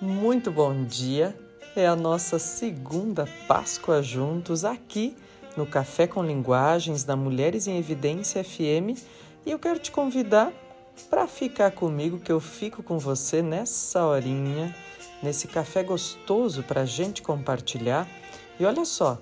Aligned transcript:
Muito 0.00 0.52
bom 0.52 0.84
dia. 0.84 1.36
É 1.74 1.84
a 1.84 1.96
nossa 1.96 2.38
segunda 2.38 3.28
Páscoa 3.48 4.00
juntos 4.00 4.64
aqui 4.64 5.16
no 5.56 5.66
Café 5.66 6.06
com 6.06 6.22
Linguagens 6.22 7.02
da 7.02 7.16
Mulheres 7.16 7.66
em 7.66 7.78
Evidência 7.78 8.44
FM 8.44 8.94
e 9.44 9.50
eu 9.50 9.58
quero 9.58 9.80
te 9.80 9.90
convidar 9.90 10.52
para 11.10 11.26
ficar 11.26 11.72
comigo 11.72 12.20
que 12.20 12.30
eu 12.30 12.38
fico 12.38 12.80
com 12.80 12.96
você 12.96 13.42
nessa 13.42 14.06
horinha, 14.06 14.72
nesse 15.20 15.48
café 15.48 15.82
gostoso 15.82 16.62
para 16.62 16.82
a 16.82 16.86
gente 16.86 17.20
compartilhar. 17.20 18.08
E 18.60 18.64
olha 18.64 18.84
só, 18.84 19.18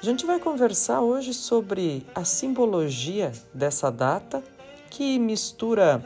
a 0.00 0.04
gente 0.04 0.24
vai 0.24 0.38
conversar 0.38 1.02
hoje 1.02 1.34
sobre 1.34 2.06
a 2.14 2.24
simbologia 2.24 3.30
dessa 3.52 3.92
data 3.92 4.42
que 4.88 5.18
mistura 5.18 6.02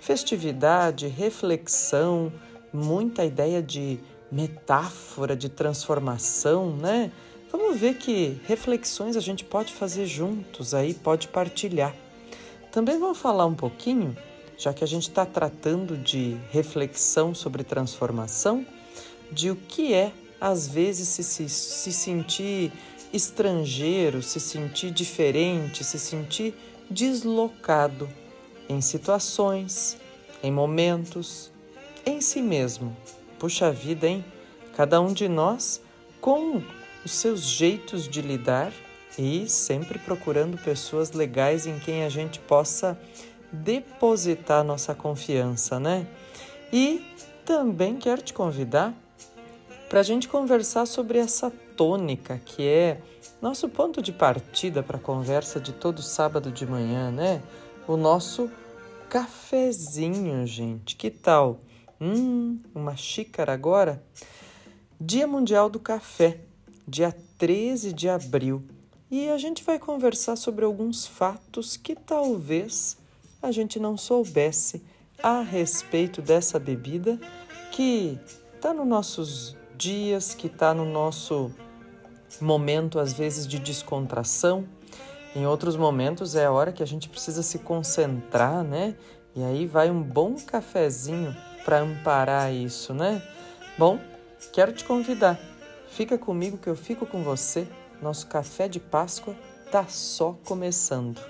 festividade, 0.00 1.06
reflexão, 1.06 2.32
muita 2.72 3.24
ideia 3.24 3.62
de 3.62 3.98
metáfora, 4.30 5.36
de 5.36 5.48
transformação, 5.48 6.76
né? 6.76 7.10
Vamos 7.50 7.78
ver 7.78 7.96
que 7.96 8.38
reflexões 8.46 9.16
a 9.16 9.20
gente 9.20 9.42
pode 9.42 9.72
fazer 9.72 10.06
juntos 10.06 10.74
aí, 10.74 10.92
pode 10.92 11.28
partilhar. 11.28 11.94
Também 12.70 12.98
vamos 12.98 13.18
falar 13.18 13.46
um 13.46 13.54
pouquinho, 13.54 14.14
já 14.58 14.74
que 14.74 14.84
a 14.84 14.86
gente 14.86 15.08
está 15.08 15.24
tratando 15.24 15.96
de 15.96 16.36
reflexão 16.50 17.34
sobre 17.34 17.64
transformação, 17.64 18.66
de 19.32 19.50
o 19.50 19.56
que 19.56 19.94
é, 19.94 20.12
às 20.38 20.68
vezes, 20.68 21.08
se, 21.08 21.24
se, 21.24 21.48
se 21.48 21.92
sentir 21.92 22.70
estrangeiro, 23.12 24.22
se 24.22 24.38
sentir 24.38 24.90
diferente, 24.90 25.82
se 25.82 25.98
sentir 25.98 26.54
deslocado 26.90 28.08
em 28.68 28.80
situações, 28.82 29.96
em 30.42 30.52
momentos, 30.52 31.50
em 32.08 32.20
si 32.20 32.40
mesmo. 32.40 32.96
Puxa 33.38 33.70
vida, 33.70 34.06
hein? 34.06 34.24
Cada 34.74 35.00
um 35.00 35.12
de 35.12 35.28
nós 35.28 35.80
com 36.20 36.62
os 37.04 37.12
seus 37.12 37.42
jeitos 37.42 38.08
de 38.08 38.20
lidar 38.20 38.72
e 39.18 39.48
sempre 39.48 39.98
procurando 39.98 40.56
pessoas 40.58 41.12
legais 41.12 41.66
em 41.66 41.78
quem 41.78 42.04
a 42.04 42.08
gente 42.08 42.38
possa 42.38 42.98
depositar 43.50 44.62
nossa 44.62 44.94
confiança, 44.94 45.80
né? 45.80 46.06
E 46.72 47.04
também 47.44 47.96
quero 47.96 48.22
te 48.22 48.32
convidar 48.32 48.94
para 49.88 50.00
a 50.00 50.02
gente 50.02 50.28
conversar 50.28 50.86
sobre 50.86 51.18
essa 51.18 51.50
tônica 51.76 52.40
que 52.44 52.66
é 52.66 53.00
nosso 53.40 53.68
ponto 53.68 54.02
de 54.02 54.12
partida 54.12 54.82
para 54.82 54.98
a 54.98 55.00
conversa 55.00 55.58
de 55.58 55.72
todo 55.72 56.02
sábado 56.02 56.50
de 56.50 56.66
manhã, 56.66 57.10
né? 57.10 57.42
O 57.86 57.96
nosso 57.96 58.50
cafezinho, 59.08 60.46
gente. 60.46 60.94
Que 60.94 61.10
tal? 61.10 61.60
Hum, 62.00 62.60
uma 62.72 62.94
xícara 62.94 63.52
agora? 63.52 64.00
Dia 65.00 65.26
Mundial 65.26 65.68
do 65.68 65.80
Café, 65.80 66.42
dia 66.86 67.12
13 67.36 67.92
de 67.92 68.08
abril. 68.08 68.62
E 69.10 69.28
a 69.28 69.36
gente 69.36 69.64
vai 69.64 69.80
conversar 69.80 70.36
sobre 70.36 70.64
alguns 70.64 71.08
fatos 71.08 71.76
que 71.76 71.96
talvez 71.96 72.96
a 73.42 73.50
gente 73.50 73.80
não 73.80 73.96
soubesse 73.96 74.80
a 75.20 75.40
respeito 75.40 76.22
dessa 76.22 76.56
bebida 76.56 77.18
que 77.72 78.16
está 78.54 78.72
nos 78.72 78.86
nossos 78.86 79.56
dias, 79.76 80.36
que 80.36 80.46
está 80.46 80.72
no 80.72 80.84
nosso 80.84 81.50
momento, 82.40 83.00
às 83.00 83.12
vezes, 83.12 83.44
de 83.44 83.58
descontração. 83.58 84.68
Em 85.34 85.46
outros 85.46 85.74
momentos 85.74 86.36
é 86.36 86.44
a 86.44 86.52
hora 86.52 86.70
que 86.70 86.82
a 86.82 86.86
gente 86.86 87.08
precisa 87.08 87.42
se 87.42 87.58
concentrar, 87.58 88.62
né? 88.62 88.94
E 89.34 89.42
aí 89.42 89.66
vai 89.66 89.90
um 89.90 90.00
bom 90.00 90.36
cafezinho 90.36 91.34
para 91.64 91.80
amparar 91.80 92.52
isso, 92.52 92.92
né? 92.94 93.22
Bom, 93.78 94.00
quero 94.52 94.72
te 94.72 94.84
convidar. 94.84 95.38
Fica 95.88 96.18
comigo 96.18 96.58
que 96.58 96.68
eu 96.68 96.76
fico 96.76 97.06
com 97.06 97.22
você. 97.22 97.66
Nosso 98.00 98.26
café 98.26 98.68
de 98.68 98.78
Páscoa 98.78 99.34
tá 99.70 99.86
só 99.86 100.38
começando. 100.44 101.20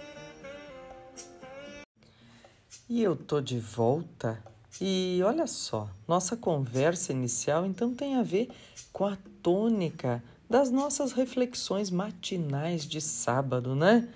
E 2.88 3.02
eu 3.02 3.16
tô 3.16 3.40
de 3.40 3.58
volta. 3.58 4.42
E 4.80 5.20
olha 5.24 5.46
só, 5.46 5.88
nossa 6.06 6.36
conversa 6.36 7.12
inicial 7.12 7.66
então 7.66 7.94
tem 7.94 8.14
a 8.14 8.22
ver 8.22 8.48
com 8.92 9.06
a 9.06 9.18
tônica 9.42 10.22
das 10.48 10.70
nossas 10.70 11.12
reflexões 11.12 11.90
matinais 11.90 12.86
de 12.86 13.00
sábado, 13.00 13.74
né? 13.74 14.08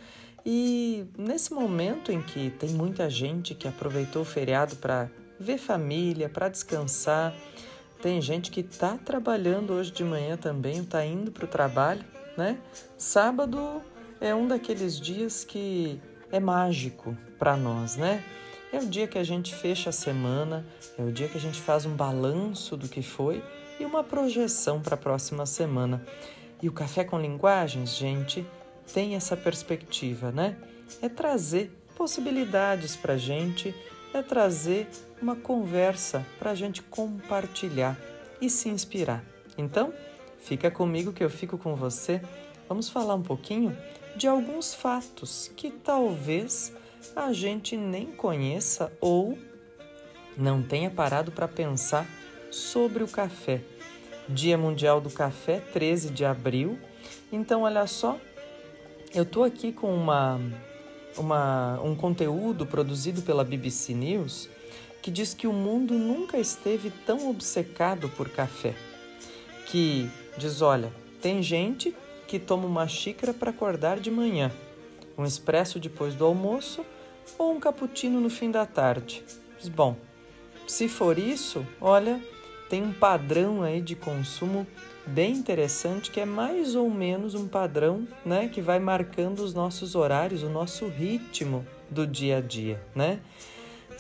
E 0.45 1.05
nesse 1.17 1.53
momento 1.53 2.11
em 2.11 2.23
que 2.23 2.51
tem 2.51 2.71
muita 2.71 3.11
gente 3.11 3.55
que 3.55 3.69
aproveitou 3.69 4.23
o 4.23 4.25
feriado 4.25 4.77
para 4.77 5.11
ver 5.43 5.59
família, 5.59 6.29
para 6.29 6.49
descansar. 6.49 7.35
Tem 8.01 8.21
gente 8.21 8.51
que 8.51 8.61
está 8.61 8.97
trabalhando 8.97 9.75
hoje 9.75 9.91
de 9.91 10.03
manhã 10.03 10.37
também, 10.37 10.79
está 10.79 11.05
indo 11.05 11.31
para 11.31 11.45
o 11.45 11.49
trabalho, 11.49 12.05
né? 12.37 12.59
Sábado 12.97 13.83
é 14.21 14.35
um 14.35 14.49
daqueles 14.49 14.99
dias 14.99 15.45
que 15.45 16.01
é 16.31 16.41
mágico 16.41 17.17
para 17.39 17.57
nós, 17.57 17.97
né? 17.97 18.25
É 18.73 18.79
o 18.79 18.87
dia 18.87 19.07
que 19.07 19.19
a 19.19 19.25
gente 19.25 19.55
fecha 19.55 19.91
a 19.91 19.93
semana, 19.93 20.65
é 20.99 21.03
o 21.03 21.13
dia 21.13 21.29
que 21.29 21.37
a 21.37 21.41
gente 21.41 21.61
faz 21.61 21.85
um 21.85 21.95
balanço 21.95 22.77
do 22.77 22.89
que 22.89 23.03
foi 23.03 23.45
e 23.79 23.85
uma 23.85 24.03
projeção 24.03 24.81
para 24.81 24.95
a 24.95 24.99
próxima 24.99 25.45
semana. 25.45 26.03
E 26.63 26.69
o 26.69 26.73
Café 26.73 27.05
com 27.05 27.21
Linguagens, 27.21 27.95
gente, 27.95 28.47
tem 28.95 29.15
essa 29.15 29.37
perspectiva, 29.37 30.33
né? 30.33 30.57
É 31.03 31.09
trazer 31.09 31.71
possibilidades 31.95 32.97
para 32.97 33.15
a 33.15 33.19
gente, 33.19 33.75
é 34.15 34.23
trazer 34.23 34.89
uma 35.21 35.37
conversa 35.37 36.27
para 36.39 36.51
a 36.51 36.55
gente 36.55 36.83
compartilhar 36.83 37.99
e 38.41 38.51
se 38.51 38.69
inspirar. 38.69 39.25
Então, 39.57 39.93
fica 40.41 40.71
comigo 40.71 41.13
que 41.13 41.23
eu 41.23 41.31
fico 41.31 41.57
com 41.57 41.75
você. 41.75 42.21
Vamos 42.69 42.89
falar 42.89 43.15
um 43.15 43.23
pouquinho 43.23 43.77
de 44.17 44.27
alguns 44.27 44.75
fatos 44.75 45.51
que 45.57 45.71
talvez 45.71 46.73
a 47.17 47.33
gente 47.33 47.77
nem 47.77 48.07
conheça 48.07 48.93
ou 49.01 49.39
não 50.37 50.63
tenha 50.63 50.91
parado 50.91 51.31
para 51.31 51.49
pensar 51.49 52.07
sobre 52.51 53.03
o 53.03 53.09
café. 53.09 53.61
Dia 54.29 54.57
Mundial 54.57 55.01
do 55.01 55.11
Café, 55.11 55.61
13 55.73 56.11
de 56.11 56.25
abril. 56.25 56.79
Então, 57.31 57.63
olha 57.63 57.87
só, 57.87 58.19
eu 59.15 59.25
estou 59.25 59.45
aqui 59.45 59.73
com 59.73 59.93
uma, 59.95 60.41
uma, 61.17 61.81
um 61.83 61.95
conteúdo 61.95 62.67
produzido 62.67 63.23
pela 63.23 63.45
BBC 63.45 63.95
News 63.95 64.49
que 65.03 65.11
diz 65.11 65.35
que 65.35 65.49
o 65.49 65.53
mundo 65.53 65.95
nunca 65.95 66.39
esteve 66.39 66.91
tão 67.05 67.29
obcecado 67.29 68.09
por 68.11 68.29
café. 68.29 68.75
Que 69.67 70.09
diz: 70.39 70.63
olha, 70.63 70.93
tem 71.21 71.43
gente 71.43 71.95
que 72.27 72.39
toma 72.39 72.67
uma 72.67 72.87
xícara 72.87 73.35
para 73.35 73.51
acordar 73.51 73.99
de 73.99 74.11
manhã, 74.11 74.51
um 75.19 75.25
expresso 75.25 75.79
depois 75.79 76.15
do 76.15 76.25
almoço 76.25 76.85
ou 77.37 77.53
um 77.53 77.61
cappuccino 77.61 78.21
no 78.21 78.31
fim 78.31 78.51
da 78.51 78.65
tarde. 78.65 79.25
Diz, 79.59 79.69
bom, 79.69 79.97
se 80.67 80.89
for 80.89 81.19
isso, 81.19 81.67
olha, 81.81 82.21
tem 82.71 82.83
um 82.83 82.93
padrão 82.93 83.63
aí 83.63 83.81
de 83.81 83.95
consumo 83.95 84.67
bem 85.07 85.35
interessante 85.35 86.11
que 86.11 86.21
é 86.21 86.25
mais 86.25 86.75
ou 86.75 86.89
menos 86.91 87.35
um 87.35 87.49
padrão, 87.49 88.07
né, 88.25 88.49
que 88.49 88.61
vai 88.61 88.79
marcando 88.79 89.41
os 89.41 89.53
nossos 89.53 89.95
horários, 89.95 90.43
o 90.43 90.49
nosso 90.49 90.87
ritmo 90.87 91.67
do 91.91 92.07
dia 92.07 92.39
a 92.39 92.41
dia, 92.41 92.83
né? 92.95 93.21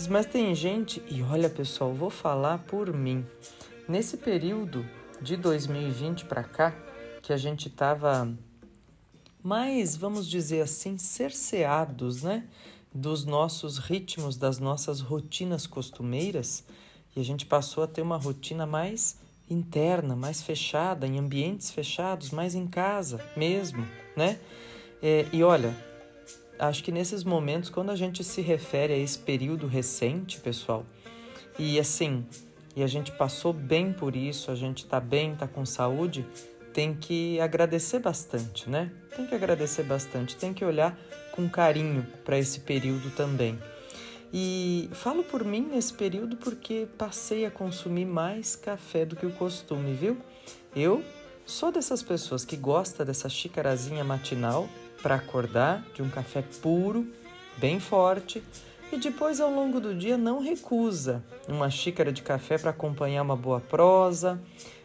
Mas 0.08 0.26
tem 0.26 0.54
gente, 0.54 1.02
e 1.08 1.22
olha 1.22 1.48
pessoal, 1.48 1.92
vou 1.92 2.10
falar 2.10 2.58
por 2.58 2.92
mim. 2.92 3.24
Nesse 3.88 4.16
período 4.16 4.84
de 5.20 5.36
2020 5.36 6.24
para 6.24 6.42
cá, 6.42 6.74
que 7.20 7.32
a 7.32 7.36
gente 7.36 7.68
estava 7.68 8.32
mais, 9.42 9.96
vamos 9.96 10.28
dizer 10.28 10.62
assim, 10.62 10.98
cerceados, 10.98 12.22
né? 12.22 12.44
Dos 12.92 13.24
nossos 13.24 13.78
ritmos, 13.78 14.36
das 14.36 14.58
nossas 14.58 15.00
rotinas 15.00 15.66
costumeiras, 15.66 16.64
e 17.14 17.20
a 17.20 17.24
gente 17.24 17.46
passou 17.46 17.84
a 17.84 17.86
ter 17.86 18.02
uma 18.02 18.16
rotina 18.16 18.66
mais 18.66 19.18
interna, 19.52 20.16
mais 20.16 20.42
fechada, 20.42 21.06
em 21.06 21.18
ambientes 21.18 21.70
fechados, 21.70 22.30
mais 22.30 22.54
em 22.54 22.66
casa 22.66 23.20
mesmo, 23.36 23.86
né? 24.16 24.38
É, 25.02 25.26
e 25.32 25.42
olha, 25.42 25.74
acho 26.58 26.82
que 26.82 26.92
nesses 26.92 27.24
momentos, 27.24 27.70
quando 27.70 27.90
a 27.90 27.96
gente 27.96 28.22
se 28.22 28.40
refere 28.40 28.92
a 28.92 28.96
esse 28.96 29.18
período 29.18 29.66
recente, 29.66 30.40
pessoal, 30.40 30.84
e 31.58 31.78
assim, 31.78 32.24
e 32.74 32.82
a 32.82 32.86
gente 32.86 33.12
passou 33.12 33.52
bem 33.52 33.92
por 33.92 34.16
isso, 34.16 34.50
a 34.50 34.54
gente 34.54 34.86
tá 34.86 34.98
bem, 34.98 35.34
tá 35.34 35.46
com 35.46 35.66
saúde, 35.66 36.24
tem 36.72 36.94
que 36.94 37.38
agradecer 37.40 37.98
bastante, 37.98 38.68
né? 38.70 38.90
Tem 39.14 39.26
que 39.26 39.34
agradecer 39.34 39.82
bastante, 39.82 40.36
tem 40.36 40.54
que 40.54 40.64
olhar 40.64 40.98
com 41.32 41.48
carinho 41.48 42.06
para 42.24 42.38
esse 42.38 42.60
período 42.60 43.10
também. 43.10 43.58
E 44.32 44.88
falo 44.94 45.22
por 45.22 45.44
mim 45.44 45.60
nesse 45.60 45.92
período 45.92 46.36
porque 46.36 46.88
passei 46.96 47.44
a 47.44 47.50
consumir 47.50 48.06
mais 48.06 48.56
café 48.56 49.04
do 49.04 49.14
que 49.14 49.26
o 49.26 49.32
costume, 49.32 49.92
viu? 49.92 50.16
Eu 50.74 51.04
sou 51.44 51.70
dessas 51.70 52.02
pessoas 52.02 52.42
que 52.42 52.56
gosta 52.56 53.04
dessa 53.04 53.28
xicarazinha 53.28 54.02
matinal 54.02 54.68
para 55.02 55.16
acordar, 55.16 55.84
de 55.94 56.02
um 56.02 56.08
café 56.08 56.42
puro, 56.62 57.06
bem 57.58 57.78
forte. 57.78 58.42
E 58.90 58.96
depois, 58.96 59.38
ao 59.38 59.50
longo 59.50 59.80
do 59.80 59.94
dia, 59.94 60.16
não 60.16 60.40
recusa 60.40 61.22
uma 61.46 61.68
xícara 61.68 62.10
de 62.10 62.22
café 62.22 62.56
para 62.56 62.70
acompanhar 62.70 63.22
uma 63.22 63.36
boa 63.36 63.60
prosa 63.60 64.40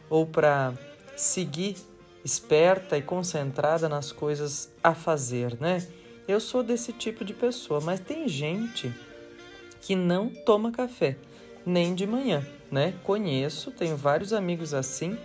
ou 0.10 0.26
para 0.26 0.74
seguir 1.16 1.78
esperta 2.24 2.98
e 2.98 3.02
concentrada 3.02 3.88
nas 3.88 4.12
coisas 4.12 4.70
a 4.84 4.94
fazer, 4.94 5.58
né? 5.62 5.88
Eu 6.28 6.42
sou 6.42 6.62
desse 6.62 6.92
tipo 6.92 7.24
de 7.24 7.34
pessoa, 7.34 7.80
mas 7.80 8.02
tem 8.02 8.28
gente 8.28 8.94
que 9.88 9.96
não 9.96 10.28
toma 10.28 10.70
café 10.70 11.16
nem 11.66 11.96
de 11.96 12.06
manhã, 12.06 12.46
né? 12.70 12.94
Conheço, 13.06 13.72
tenho 13.72 13.96
vários 13.96 14.34
amigos 14.34 14.74
assim, 14.74 15.18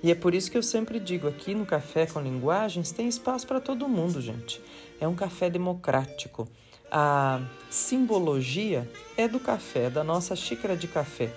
e 0.00 0.12
é 0.12 0.14
por 0.14 0.32
isso 0.32 0.48
que 0.48 0.56
eu 0.56 0.62
sempre 0.62 1.00
digo 1.00 1.26
aqui 1.26 1.56
no 1.56 1.66
Café 1.66 2.06
com 2.06 2.20
Linguagens 2.20 2.92
tem 2.92 3.08
espaço 3.08 3.44
para 3.48 3.60
todo 3.60 3.88
mundo, 3.88 4.20
gente. 4.20 4.62
É 5.00 5.08
um 5.08 5.16
café 5.16 5.50
democrático. 5.50 6.46
A 6.88 7.40
simbologia 7.68 8.88
é 9.16 9.26
do 9.26 9.40
café, 9.40 9.90
da 9.90 10.04
nossa 10.04 10.36
xícara 10.36 10.76
de 10.76 10.86
café. 10.86 11.32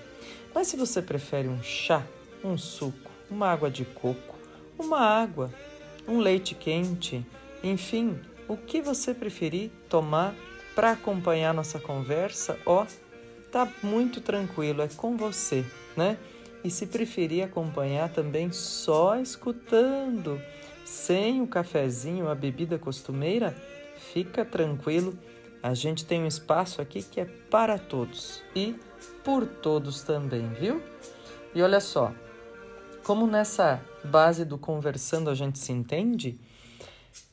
Mas 0.54 0.68
se 0.68 0.77
você 0.77 1.01
prefere 1.01 1.48
um 1.48 1.63
chá, 1.63 2.06
um 2.44 2.56
suco, 2.56 3.10
uma 3.31 3.48
água 3.48 3.71
de 3.71 3.83
coco, 3.83 4.38
uma 4.77 5.00
água, 5.00 5.51
um 6.07 6.19
leite 6.19 6.54
quente, 6.54 7.25
enfim, 7.63 8.19
o 8.48 8.56
que 8.56 8.80
você 8.80 9.12
preferir 9.12 9.71
tomar 9.89 10.36
para 10.80 10.92
acompanhar 10.92 11.54
nossa 11.54 11.78
conversa, 11.78 12.58
ó, 12.66 12.86
tá 13.52 13.68
muito 13.84 14.22
tranquilo, 14.22 14.81
é 14.81 14.88
com 14.88 15.18
você, 15.18 15.66
né? 15.98 16.18
E 16.64 16.72
se 16.72 16.88
preferir 16.88 17.44
acompanhar 17.44 18.08
também 18.08 18.50
só 18.54 19.20
escutando, 19.20 20.42
sem 20.86 21.42
o 21.42 21.48
cafezinho, 21.48 22.30
a 22.30 22.34
bebida 22.34 22.80
costumeira, 22.80 23.54
fica 24.14 24.46
tranquilo. 24.46 25.20
A 25.62 25.74
gente 25.74 26.06
tem 26.06 26.24
um 26.24 26.28
espaço 26.28 26.81
aqui 26.81 27.04
que 27.04 27.20
é 27.20 27.26
para 27.26 27.78
todos 27.78 28.42
e 28.56 28.74
por 29.22 29.46
todos 29.46 30.02
também, 30.02 30.48
viu? 30.48 30.81
E 31.54 31.62
olha 31.62 31.81
só, 31.81 32.14
como 33.04 33.28
nessa 33.28 33.81
base 34.02 34.46
do 34.46 34.58
conversando 34.58 35.30
a 35.30 35.36
gente 35.36 35.60
se 35.60 35.74
entende, 35.74 36.40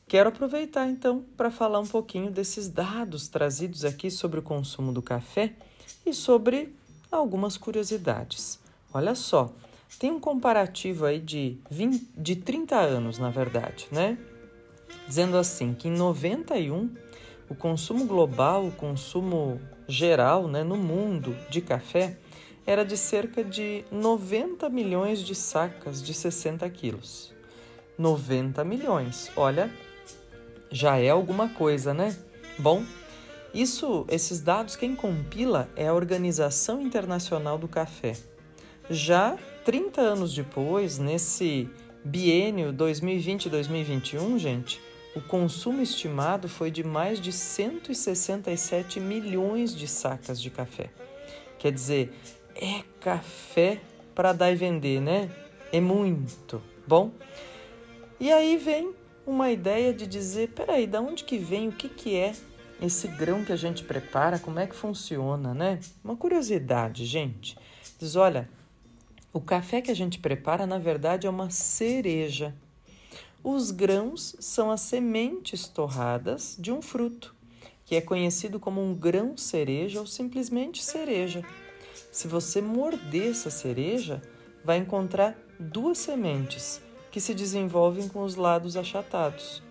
quero 0.07 0.29
aproveitar 0.29 0.87
então 0.87 1.25
para 1.35 1.51
falar 1.51 1.79
um 1.79 1.85
pouquinho 1.85 2.31
desses 2.31 2.69
dados 2.69 3.27
trazidos 3.27 3.83
aqui 3.83 4.09
sobre 4.09 4.39
o 4.39 4.43
consumo 4.43 4.93
do 4.93 5.01
café 5.01 5.53
e 6.05 6.13
sobre 6.13 6.73
algumas 7.11 7.57
curiosidades. 7.57 8.59
Olha 8.93 9.13
só, 9.15 9.53
tem 9.99 10.11
um 10.11 10.19
comparativo 10.19 11.05
aí 11.05 11.19
de, 11.19 11.57
20, 11.69 12.09
de 12.15 12.35
30 12.37 12.75
anos, 12.77 13.17
na 13.17 13.29
verdade, 13.29 13.87
né? 13.91 14.17
Dizendo 15.05 15.37
assim 15.37 15.73
que 15.73 15.89
em 15.89 15.91
91 15.91 16.89
o 17.49 17.55
consumo 17.55 18.05
global, 18.05 18.67
o 18.67 18.71
consumo 18.71 19.59
geral 19.87 20.47
né, 20.47 20.63
no 20.63 20.77
mundo 20.77 21.35
de 21.49 21.61
café 21.61 22.17
era 22.65 22.83
de 22.83 22.97
cerca 22.97 23.43
de 23.43 23.85
90 23.89 24.69
milhões 24.69 25.19
de 25.19 25.33
sacas 25.33 26.01
de 26.01 26.13
60 26.13 26.69
quilos. 26.69 27.33
90 27.97 28.63
milhões, 28.63 29.31
olha, 29.35 29.71
já 30.71 30.97
é 30.97 31.09
alguma 31.09 31.49
coisa, 31.49 31.93
né? 31.93 32.15
Bom, 32.57 32.83
isso, 33.53 34.05
esses 34.09 34.41
dados 34.41 34.75
quem 34.75 34.95
compila 34.95 35.69
é 35.75 35.87
a 35.87 35.93
Organização 35.93 36.81
Internacional 36.81 37.57
do 37.57 37.67
Café. 37.67 38.15
Já 38.89 39.37
30 39.65 40.01
anos 40.01 40.33
depois, 40.33 40.97
nesse 40.97 41.69
biênio 42.03 42.71
2020-2021, 42.73 44.37
gente, 44.37 44.81
o 45.15 45.21
consumo 45.21 45.81
estimado 45.81 46.47
foi 46.47 46.69
de 46.69 46.83
mais 46.83 47.19
de 47.19 47.31
167 47.31 48.99
milhões 48.99 49.75
de 49.75 49.87
sacas 49.87 50.39
de 50.39 50.49
café. 50.49 50.89
Quer 51.57 51.71
dizer, 51.71 52.13
é 52.55 52.83
café 52.99 53.81
para 54.13 54.31
dar 54.31 54.51
e 54.51 54.55
vender, 54.55 55.01
né? 55.01 55.29
É 55.71 55.81
muito. 55.81 56.61
Bom, 56.87 57.11
e 58.19 58.31
aí 58.31 58.57
vem 58.57 58.93
uma 59.27 59.51
ideia 59.51 59.93
de 59.93 60.07
dizer, 60.07 60.49
peraí, 60.53 60.87
da 60.87 61.01
onde 61.01 61.25
que 61.25 61.37
vem, 61.37 61.67
o 61.67 61.71
que 61.73 61.89
que 61.89 62.15
é 62.15 62.33
esse 62.81 63.09
grão 63.09 63.43
que 63.43 63.51
a 63.51 63.57
gente 63.57 63.83
prepara, 63.83 64.39
como 64.39 64.57
é 64.57 64.65
que 64.65 64.75
funciona, 64.75 65.53
né? 65.53 65.79
Uma 66.01 66.15
curiosidade, 66.15 67.05
gente. 67.05 67.57
Diz, 67.99 68.15
olha, 68.15 68.49
o 69.33 69.41
café 69.41 69.81
que 69.81 69.91
a 69.91 69.95
gente 69.95 70.19
prepara, 70.19 70.65
na 70.65 70.79
verdade, 70.79 71.27
é 71.27 71.29
uma 71.29 71.49
cereja. 71.49 72.55
Os 73.43 73.69
grãos 73.69 74.35
são 74.39 74.71
as 74.71 74.81
sementes 74.81 75.67
torradas 75.67 76.55
de 76.57 76.71
um 76.71 76.81
fruto, 76.81 77.35
que 77.85 77.95
é 77.95 78.01
conhecido 78.01 78.59
como 78.59 78.81
um 78.81 78.95
grão 78.95 79.35
cereja 79.35 79.99
ou 79.99 80.07
simplesmente 80.07 80.81
cereja. 80.81 81.43
Se 82.11 82.29
você 82.29 82.61
morder 82.61 83.31
essa 83.31 83.49
cereja, 83.49 84.21
vai 84.63 84.77
encontrar 84.77 85.37
duas 85.59 85.97
sementes 85.97 86.81
que 87.17 87.21
se 87.21 87.33
desenvolvem 87.33 88.07
com 88.07 88.21
os 88.21 88.35
lados 88.35 88.77
achatados. 88.77 89.63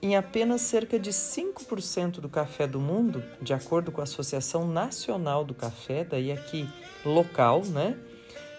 Em 0.00 0.16
apenas 0.16 0.62
cerca 0.62 0.98
de 0.98 1.10
5% 1.10 2.12
do 2.12 2.30
café 2.30 2.66
do 2.66 2.80
mundo, 2.80 3.22
de 3.42 3.52
acordo 3.52 3.92
com 3.92 4.00
a 4.00 4.04
Associação 4.04 4.66
Nacional 4.66 5.44
do 5.44 5.52
Café, 5.52 6.02
daí 6.02 6.32
aqui 6.32 6.66
local, 7.04 7.60
né? 7.66 7.94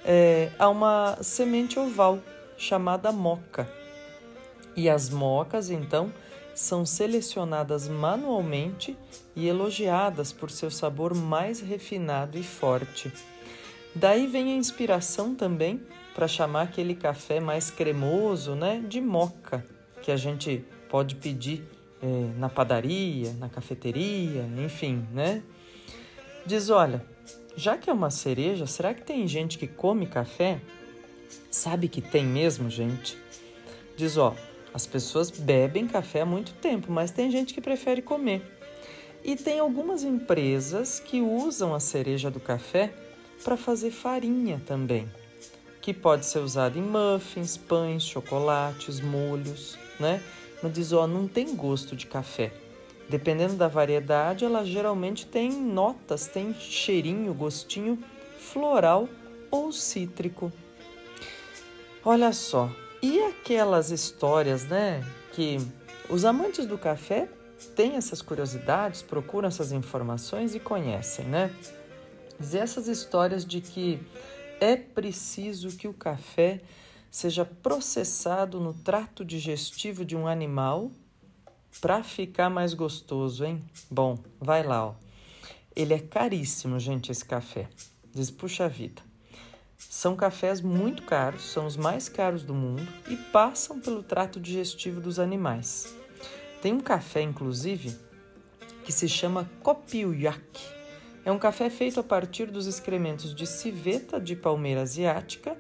é, 0.06 0.52
há 0.60 0.70
uma 0.70 1.18
semente 1.24 1.80
oval 1.80 2.20
chamada 2.56 3.12
moca. 3.12 3.68
E 4.76 4.88
as 4.88 5.10
mocas, 5.10 5.72
então, 5.72 6.14
são 6.54 6.86
selecionadas 6.86 7.88
manualmente 7.88 8.96
e 9.36 9.48
elogiadas 9.48 10.32
por 10.32 10.52
seu 10.52 10.70
sabor 10.70 11.16
mais 11.16 11.62
refinado 11.62 12.38
e 12.38 12.44
forte. 12.44 13.12
Daí 13.96 14.28
vem 14.28 14.54
a 14.54 14.56
inspiração 14.56 15.34
também 15.34 15.82
para 16.14 16.28
chamar 16.28 16.64
aquele 16.64 16.96
café 16.96 17.40
mais 17.40 17.70
cremoso, 17.72 18.56
né, 18.56 18.84
de 18.88 19.02
moca, 19.02 19.66
que 20.02 20.12
a 20.12 20.18
gente 20.18 20.64
pode 20.90 21.16
pedir 21.16 21.64
é, 22.02 22.06
na 22.38 22.50
padaria, 22.50 23.34
na 23.34 23.50
cafeteria, 23.50 24.48
enfim, 24.64 25.08
né? 25.12 25.42
Diz, 26.46 26.70
olha, 26.70 27.04
já 27.56 27.78
que 27.78 27.90
é 27.90 27.94
uma 27.94 28.12
cereja, 28.12 28.68
será 28.68 28.94
que 28.94 29.02
tem 29.02 29.28
gente 29.28 29.58
que 29.58 29.68
come 29.68 30.06
café? 30.06 30.60
Sabe 31.50 31.88
que 31.88 32.02
tem 32.02 32.26
mesmo, 32.26 32.70
gente? 32.70 33.18
Diz, 33.96 34.18
ó, 34.18 34.36
as 34.74 34.86
pessoas 34.86 35.30
bebem 35.30 35.88
café 35.88 36.22
há 36.22 36.26
muito 36.26 36.54
tempo, 36.56 36.92
mas 36.92 37.12
tem 37.12 37.32
gente 37.32 37.54
que 37.54 37.62
prefere 37.62 38.02
comer. 38.02 38.42
E 39.24 39.36
tem 39.36 39.60
algumas 39.60 40.04
empresas 40.04 41.00
que 41.00 41.22
usam 41.22 41.74
a 41.74 41.80
cereja 41.80 42.30
do 42.30 42.40
café 42.40 42.94
para 43.44 43.56
fazer 43.56 43.92
farinha 43.92 44.62
também, 44.66 45.10
que 45.84 45.94
pode 45.94 46.26
ser 46.26 46.40
usada 46.40 46.80
em 46.80 46.82
muffins, 46.82 47.58
pães, 47.58 48.04
chocolates, 48.04 49.02
molhos, 49.02 49.78
né? 50.00 50.24
Mas 50.64 50.72
diz, 50.72 50.94
ó, 50.94 51.06
não 51.06 51.28
tem 51.28 51.54
gosto 51.58 51.94
de 51.94 52.08
café. 52.08 52.54
Dependendo 53.10 53.56
da 53.56 53.68
variedade, 53.68 54.46
ela 54.46 54.64
geralmente 54.64 55.26
tem 55.26 55.52
notas, 55.52 56.26
tem 56.26 56.54
cheirinho, 56.54 57.34
gostinho 57.34 58.02
floral 58.40 59.10
ou 59.52 59.74
cítrico. 59.74 60.54
Olha 62.06 62.32
só, 62.32 62.72
e 63.02 63.20
aquelas 63.24 63.92
histórias, 63.92 64.64
né, 64.64 65.06
que 65.34 65.58
os 66.10 66.24
amantes 66.24 66.66
do 66.66 66.78
café 66.78 67.28
têm 67.76 67.98
essas 67.98 68.22
curiosidades, 68.22 69.02
procuram 69.02 69.50
essas 69.50 69.74
informações 69.74 70.56
e 70.56 70.62
conhecem, 70.62 71.26
né? 71.26 71.54
Dizer 72.40 72.60
essas 72.60 72.88
histórias 72.88 73.46
de 73.46 73.60
que 73.60 74.00
é 74.60 74.76
preciso 74.76 75.76
que 75.76 75.88
o 75.88 75.94
café 75.94 76.62
seja 77.10 77.46
processado 77.46 78.60
no 78.60 78.74
trato 78.74 79.24
digestivo 79.24 80.04
de 80.04 80.16
um 80.16 80.28
animal 80.28 80.92
para 81.80 82.04
ficar 82.04 82.50
mais 82.50 82.74
gostoso, 82.74 83.46
hein? 83.46 83.62
Bom, 83.90 84.18
vai 84.40 84.64
lá, 84.64 84.88
ó. 84.88 84.96
Ele 85.76 85.94
é 85.94 86.00
caríssimo, 86.00 86.80
gente, 86.80 87.12
esse 87.12 87.26
café. 87.26 87.68
Diz, 88.14 88.30
puxa 88.30 88.70
vida. 88.70 89.02
São 89.78 90.16
cafés 90.16 90.62
muito 90.62 91.04
caros, 91.04 91.44
são 91.44 91.66
os 91.66 91.76
mais 91.76 92.08
caros 92.08 92.44
do 92.44 92.54
mundo 92.54 92.88
e 93.10 93.16
passam 93.16 93.80
pelo 93.80 94.02
trato 94.02 94.40
digestivo 94.40 95.02
dos 95.02 95.20
animais. 95.20 95.94
Tem 96.62 96.74
um 96.74 96.80
café, 96.80 97.22
inclusive, 97.22 97.96
que 98.86 98.92
se 98.92 99.10
chama 99.10 99.50
Kopiuyak. 99.62 100.60
É 101.26 101.32
um 101.32 101.40
café 101.40 101.70
feito 101.70 102.00
a 102.00 102.04
partir 102.04 102.48
dos 102.48 102.68
excrementos 102.68 103.34
de 103.34 103.48
civeta 103.48 104.20
de 104.20 104.36
palmeira 104.36 104.82
asiática, 104.82 105.58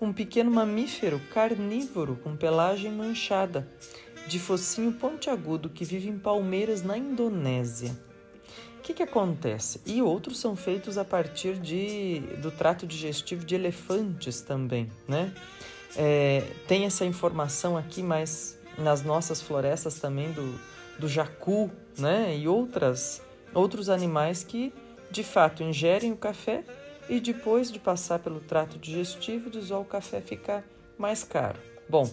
um 0.00 0.12
pequeno 0.12 0.50
mamífero 0.50 1.20
carnívoro 1.32 2.16
com 2.22 2.36
pelagem 2.36 2.92
manchada, 2.92 3.68
de 4.26 4.38
focinho 4.38 4.92
pontiagudo 4.92 5.70
que 5.70 5.84
vive 5.84 6.08
em 6.08 6.18
palmeiras 6.18 6.82
na 6.82 6.98
Indonésia. 6.98 7.96
O 8.78 8.82
que, 8.82 8.92
que 8.92 9.02
acontece? 9.02 9.80
E 9.86 10.02
outros 10.02 10.38
são 10.38 10.54
feitos 10.54 10.98
a 10.98 11.04
partir 11.04 11.58
de, 11.58 12.20
do 12.42 12.50
trato 12.50 12.86
digestivo 12.86 13.44
de 13.44 13.54
elefantes 13.54 14.42
também, 14.42 14.90
né? 15.06 15.32
É, 15.96 16.42
tem 16.66 16.84
essa 16.84 17.04
informação 17.04 17.76
aqui, 17.76 18.02
mas 18.02 18.58
nas 18.76 19.02
nossas 19.02 19.40
florestas 19.40 19.98
também 19.98 20.30
do, 20.32 20.58
do 20.98 21.08
jacu, 21.08 21.70
né? 21.98 22.36
E 22.36 22.46
outras, 22.46 23.22
outros 23.54 23.88
animais 23.88 24.44
que 24.44 24.72
de 25.10 25.22
fato 25.22 25.62
ingerem 25.62 26.12
o 26.12 26.16
café 26.16 26.64
e 27.08 27.20
depois 27.20 27.72
de 27.72 27.78
passar 27.78 28.18
pelo 28.18 28.40
trato 28.40 28.78
digestivo, 28.78 29.50
ó, 29.70 29.80
o 29.80 29.84
café 29.84 30.20
fica 30.20 30.64
mais 30.98 31.24
caro. 31.24 31.58
Bom, 31.88 32.10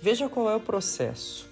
veja 0.00 0.28
qual 0.28 0.48
é 0.48 0.54
o 0.54 0.60
processo. 0.60 1.48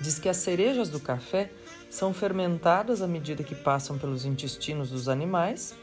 Diz 0.00 0.18
que 0.18 0.28
as 0.28 0.38
cerejas 0.38 0.88
do 0.88 0.98
café 0.98 1.50
são 1.88 2.12
fermentadas 2.12 3.00
à 3.00 3.06
medida 3.06 3.44
que 3.44 3.54
passam 3.54 3.96
pelos 3.96 4.24
intestinos 4.24 4.90
dos 4.90 5.08
animais 5.08 5.74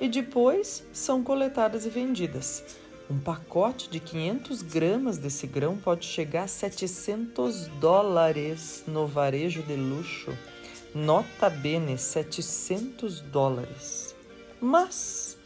e 0.00 0.08
depois 0.08 0.84
são 0.92 1.22
coletadas 1.22 1.86
e 1.86 1.88
vendidas. 1.88 2.64
Um 3.08 3.18
pacote 3.18 3.88
de 3.88 4.00
500 4.00 4.62
gramas 4.62 5.18
desse 5.18 5.46
grão 5.46 5.76
pode 5.76 6.06
chegar 6.06 6.44
a 6.44 6.48
700 6.48 7.66
dólares 7.78 8.82
no 8.86 9.06
varejo 9.06 9.62
de 9.62 9.76
luxo. 9.76 10.36
Nota 10.94 11.48
bene, 11.48 11.96
700 11.96 13.20
dólares. 13.20 14.14
Mas 14.60 15.38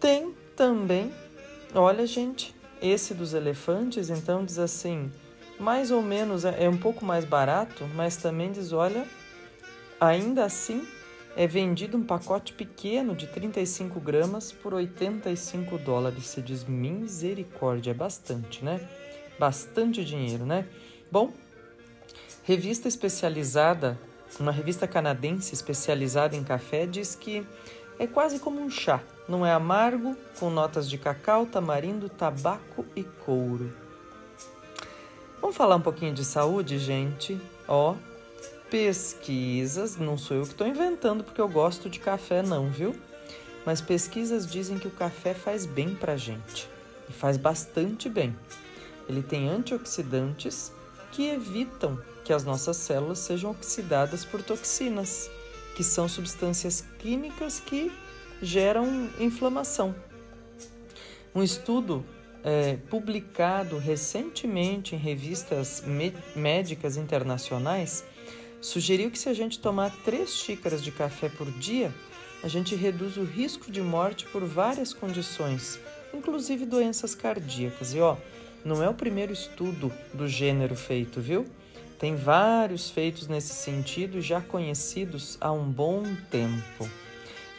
tem 0.00 0.34
também, 0.56 1.12
olha 1.74 2.06
gente, 2.06 2.54
esse 2.80 3.14
dos 3.14 3.34
elefantes, 3.34 4.10
então 4.10 4.44
diz 4.44 4.58
assim, 4.58 5.10
mais 5.58 5.90
ou 5.90 6.02
menos 6.02 6.44
é, 6.44 6.64
é 6.64 6.68
um 6.68 6.76
pouco 6.76 7.04
mais 7.04 7.24
barato, 7.24 7.84
mas 7.94 8.16
também 8.16 8.50
diz, 8.50 8.72
olha, 8.72 9.06
ainda 10.00 10.44
assim 10.44 10.86
é 11.36 11.46
vendido 11.46 11.96
um 11.96 12.02
pacote 12.02 12.52
pequeno 12.52 13.14
de 13.14 13.26
35 13.26 13.98
gramas 14.00 14.52
por 14.52 14.72
85 14.72 15.78
dólares. 15.78 16.26
Se 16.26 16.40
diz 16.40 16.64
misericórdia, 16.64 17.90
é 17.90 17.94
bastante, 17.94 18.64
né? 18.64 18.80
Bastante 19.38 20.04
dinheiro, 20.04 20.46
né? 20.46 20.66
Bom, 21.10 21.32
revista 22.44 22.86
especializada, 22.86 23.98
uma 24.38 24.52
revista 24.52 24.86
canadense 24.86 25.54
especializada 25.54 26.36
em 26.36 26.42
café, 26.42 26.86
diz 26.86 27.14
que 27.14 27.46
é 27.98 28.06
quase 28.06 28.38
como 28.38 28.60
um 28.60 28.70
chá. 28.70 29.00
Não 29.28 29.44
é 29.46 29.52
amargo, 29.52 30.16
com 30.38 30.50
notas 30.50 30.88
de 30.88 30.98
cacau, 30.98 31.46
tamarindo, 31.46 32.08
tabaco 32.08 32.84
e 32.94 33.02
couro. 33.02 33.72
Vamos 35.40 35.56
falar 35.56 35.76
um 35.76 35.80
pouquinho 35.80 36.12
de 36.12 36.24
saúde, 36.24 36.78
gente? 36.78 37.40
Ó, 37.68 37.94
pesquisas, 38.70 39.96
não 39.96 40.18
sou 40.18 40.38
eu 40.38 40.42
que 40.42 40.50
estou 40.50 40.66
inventando 40.66 41.22
porque 41.22 41.40
eu 41.40 41.48
gosto 41.48 41.88
de 41.88 41.98
café, 41.98 42.42
não, 42.42 42.68
viu? 42.70 42.94
Mas 43.64 43.80
pesquisas 43.80 44.46
dizem 44.46 44.78
que 44.78 44.88
o 44.88 44.90
café 44.90 45.32
faz 45.32 45.64
bem 45.64 45.94
para 45.94 46.16
gente 46.16 46.68
e 47.08 47.12
faz 47.12 47.36
bastante 47.36 48.08
bem. 48.08 48.36
Ele 49.08 49.22
tem 49.22 49.48
antioxidantes 49.48 50.72
que 51.12 51.28
evitam 51.28 51.98
que 52.24 52.32
as 52.32 52.44
nossas 52.44 52.76
células 52.76 53.18
sejam 53.18 53.50
oxidadas 53.50 54.24
por 54.24 54.42
toxinas 54.42 55.30
que 55.76 55.84
são 55.84 56.08
substâncias 56.08 56.84
químicas 56.98 57.60
que 57.60 57.92
geram 58.40 59.10
inflamação. 59.18 59.94
Um 61.34 61.42
estudo 61.42 62.04
é, 62.44 62.76
publicado 62.88 63.78
recentemente 63.78 64.94
em 64.94 64.98
revistas 64.98 65.82
médicas 66.36 66.96
internacionais 66.96 68.04
sugeriu 68.60 69.10
que 69.10 69.18
se 69.18 69.28
a 69.28 69.34
gente 69.34 69.58
tomar 69.58 69.90
três 70.04 70.30
xícaras 70.30 70.82
de 70.82 70.90
café 70.90 71.28
por 71.28 71.50
dia, 71.50 71.92
a 72.42 72.48
gente 72.48 72.74
reduz 72.74 73.16
o 73.16 73.24
risco 73.24 73.70
de 73.70 73.80
morte 73.80 74.26
por 74.26 74.44
várias 74.44 74.92
condições, 74.92 75.78
inclusive 76.12 76.64
doenças 76.64 77.14
cardíacas. 77.14 77.94
E 77.94 78.00
ó, 78.00 78.16
não 78.64 78.82
é 78.82 78.88
o 78.88 78.94
primeiro 78.94 79.32
estudo 79.32 79.92
do 80.12 80.28
gênero 80.28 80.76
feito, 80.76 81.20
viu? 81.20 81.46
Tem 82.04 82.16
vários 82.16 82.90
feitos 82.90 83.28
nesse 83.28 83.54
sentido 83.54 84.20
já 84.20 84.38
conhecidos 84.38 85.38
há 85.40 85.50
um 85.50 85.64
bom 85.64 86.02
tempo. 86.30 86.86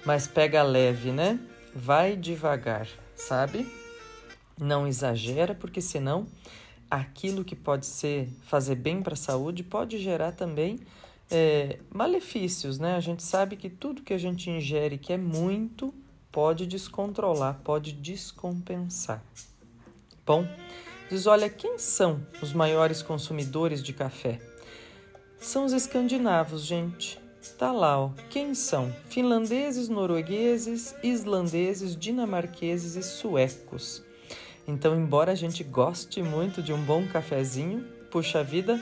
Mas 0.05 0.27
pega 0.27 0.61
leve, 0.61 1.11
né? 1.11 1.39
Vai 1.73 2.15
devagar, 2.15 2.87
sabe? 3.15 3.67
Não 4.55 4.87
exagera, 4.87 5.55
porque 5.55 5.81
senão 5.81 6.27
aquilo 6.91 7.43
que 7.43 7.55
pode 7.55 7.87
ser 7.87 8.29
fazer 8.43 8.75
bem 8.75 9.01
para 9.01 9.13
a 9.13 9.17
saúde 9.17 9.63
pode 9.63 9.97
gerar 9.97 10.31
também 10.31 10.79
é, 11.31 11.79
malefícios, 11.91 12.77
né? 12.77 12.95
A 12.95 12.99
gente 12.99 13.23
sabe 13.23 13.55
que 13.55 13.67
tudo 13.67 14.03
que 14.03 14.13
a 14.13 14.19
gente 14.19 14.51
ingere 14.51 14.99
que 14.99 15.11
é 15.11 15.17
muito 15.17 15.91
pode 16.31 16.67
descontrolar, 16.67 17.61
pode 17.63 17.93
descompensar. 17.93 19.23
Bom, 20.23 20.47
Diz: 21.09 21.27
olha, 21.27 21.49
quem 21.49 21.77
são 21.77 22.25
os 22.41 22.53
maiores 22.53 23.01
consumidores 23.01 23.83
de 23.83 23.93
café? 23.93 24.39
São 25.39 25.65
os 25.65 25.73
escandinavos, 25.73 26.63
gente. 26.63 27.19
Tá 27.59 27.71
lá, 27.71 27.99
ó. 27.99 28.09
Quem 28.29 28.55
são? 28.55 28.93
Finlandeses, 29.09 29.87
noruegueses, 29.87 30.95
islandeses, 31.03 31.95
dinamarqueses 31.95 32.95
e 32.95 33.03
suecos. 33.03 34.03
Então, 34.67 34.95
embora 34.95 35.31
a 35.31 35.35
gente 35.35 35.63
goste 35.63 36.23
muito 36.23 36.61
de 36.61 36.73
um 36.73 36.83
bom 36.83 37.05
cafezinho, 37.07 37.85
puxa 38.09 38.43
vida, 38.43 38.81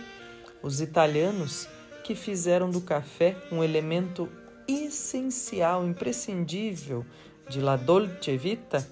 os 0.62 0.80
italianos 0.80 1.68
que 2.04 2.16
fizeram 2.16 2.70
do 2.70 2.80
café 2.80 3.36
um 3.52 3.62
elemento 3.62 4.30
essencial, 4.68 5.86
imprescindível 5.86 7.06
de 7.50 7.60
La 7.60 7.76
Dolce 7.76 8.38
Vita, 8.38 8.88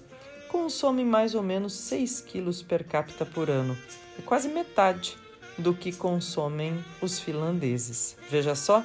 consome 0.52 1.02
mais 1.02 1.34
ou 1.34 1.42
menos 1.42 1.72
6 1.72 2.20
quilos 2.20 2.62
per 2.62 2.84
capita 2.84 3.24
por 3.24 3.48
ano. 3.48 3.74
É 4.18 4.22
quase 4.22 4.48
metade 4.48 5.16
do 5.56 5.72
que 5.72 5.90
consomem 5.90 6.84
os 7.00 7.18
finlandeses. 7.18 8.18
Veja 8.28 8.54
só 8.54 8.84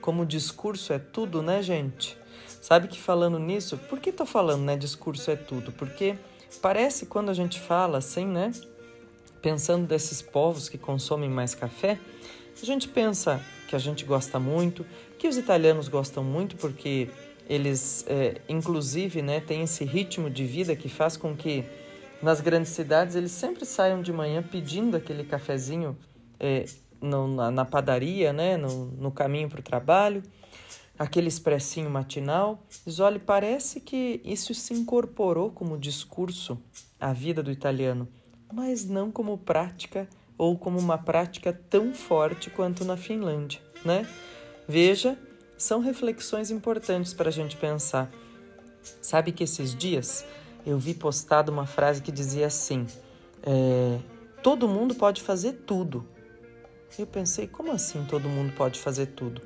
como 0.00 0.22
o 0.22 0.26
discurso 0.26 0.94
é 0.94 0.98
tudo, 0.98 1.42
né, 1.42 1.62
gente? 1.62 2.16
Sabe 2.58 2.88
que 2.88 2.98
falando 2.98 3.38
nisso, 3.38 3.76
por 3.76 4.00
que 4.00 4.10
tô 4.10 4.24
falando, 4.24 4.62
né? 4.62 4.76
Discurso 4.78 5.30
é 5.30 5.36
tudo? 5.36 5.72
Porque 5.72 6.16
parece 6.62 7.04
quando 7.04 7.28
a 7.28 7.34
gente 7.34 7.60
fala 7.60 7.98
assim, 7.98 8.24
né? 8.24 8.50
Pensando 9.42 9.86
desses 9.86 10.22
povos 10.22 10.70
que 10.70 10.78
consomem 10.78 11.28
mais 11.28 11.54
café, 11.54 11.98
a 12.62 12.64
gente 12.64 12.88
pensa 12.88 13.42
que 13.68 13.76
a 13.76 13.78
gente 13.78 14.06
gosta 14.06 14.40
muito, 14.40 14.86
que 15.18 15.28
os 15.28 15.36
italianos 15.36 15.86
gostam 15.88 16.24
muito 16.24 16.56
porque 16.56 17.10
eles, 17.48 18.04
é, 18.08 18.40
inclusive, 18.48 19.22
né, 19.22 19.40
têm 19.40 19.62
esse 19.62 19.84
ritmo 19.84 20.30
de 20.30 20.44
vida 20.44 20.74
que 20.74 20.88
faz 20.88 21.16
com 21.16 21.36
que 21.36 21.64
nas 22.22 22.40
grandes 22.40 22.72
cidades 22.72 23.16
eles 23.16 23.32
sempre 23.32 23.66
saiam 23.66 24.00
de 24.00 24.12
manhã 24.12 24.42
pedindo 24.42 24.96
aquele 24.96 25.24
cafezinho 25.24 25.96
é, 26.40 26.64
no, 27.00 27.28
na, 27.28 27.50
na, 27.50 27.64
padaria, 27.64 28.32
né, 28.32 28.56
no, 28.56 28.86
no 28.86 29.10
caminho 29.10 29.48
para 29.48 29.60
o 29.60 29.62
trabalho, 29.62 30.22
aquele 30.98 31.28
expressinho 31.28 31.90
matinal. 31.90 32.62
Diz, 32.86 32.98
olha, 32.98 33.20
parece 33.20 33.80
que 33.80 34.20
isso 34.24 34.54
se 34.54 34.72
incorporou 34.72 35.50
como 35.50 35.78
discurso 35.78 36.58
à 36.98 37.12
vida 37.12 37.42
do 37.42 37.50
italiano, 37.50 38.08
mas 38.52 38.86
não 38.86 39.10
como 39.10 39.36
prática 39.36 40.08
ou 40.38 40.56
como 40.56 40.78
uma 40.78 40.96
prática 40.96 41.52
tão 41.68 41.92
forte 41.92 42.48
quanto 42.48 42.84
na 42.84 42.96
Finlândia, 42.96 43.60
né? 43.84 44.08
Veja 44.66 45.18
são 45.56 45.80
reflexões 45.80 46.50
importantes 46.50 47.14
para 47.14 47.28
a 47.28 47.32
gente 47.32 47.56
pensar. 47.56 48.10
Sabe 49.00 49.32
que 49.32 49.44
esses 49.44 49.74
dias 49.74 50.24
eu 50.66 50.78
vi 50.78 50.94
postado 50.94 51.52
uma 51.52 51.66
frase 51.66 52.02
que 52.02 52.12
dizia 52.12 52.46
assim: 52.46 52.86
é, 53.42 53.98
todo 54.42 54.68
mundo 54.68 54.94
pode 54.94 55.22
fazer 55.22 55.52
tudo. 55.66 56.06
Eu 56.98 57.06
pensei, 57.06 57.48
como 57.48 57.72
assim 57.72 58.04
todo 58.08 58.28
mundo 58.28 58.52
pode 58.54 58.78
fazer 58.78 59.06
tudo? 59.06 59.42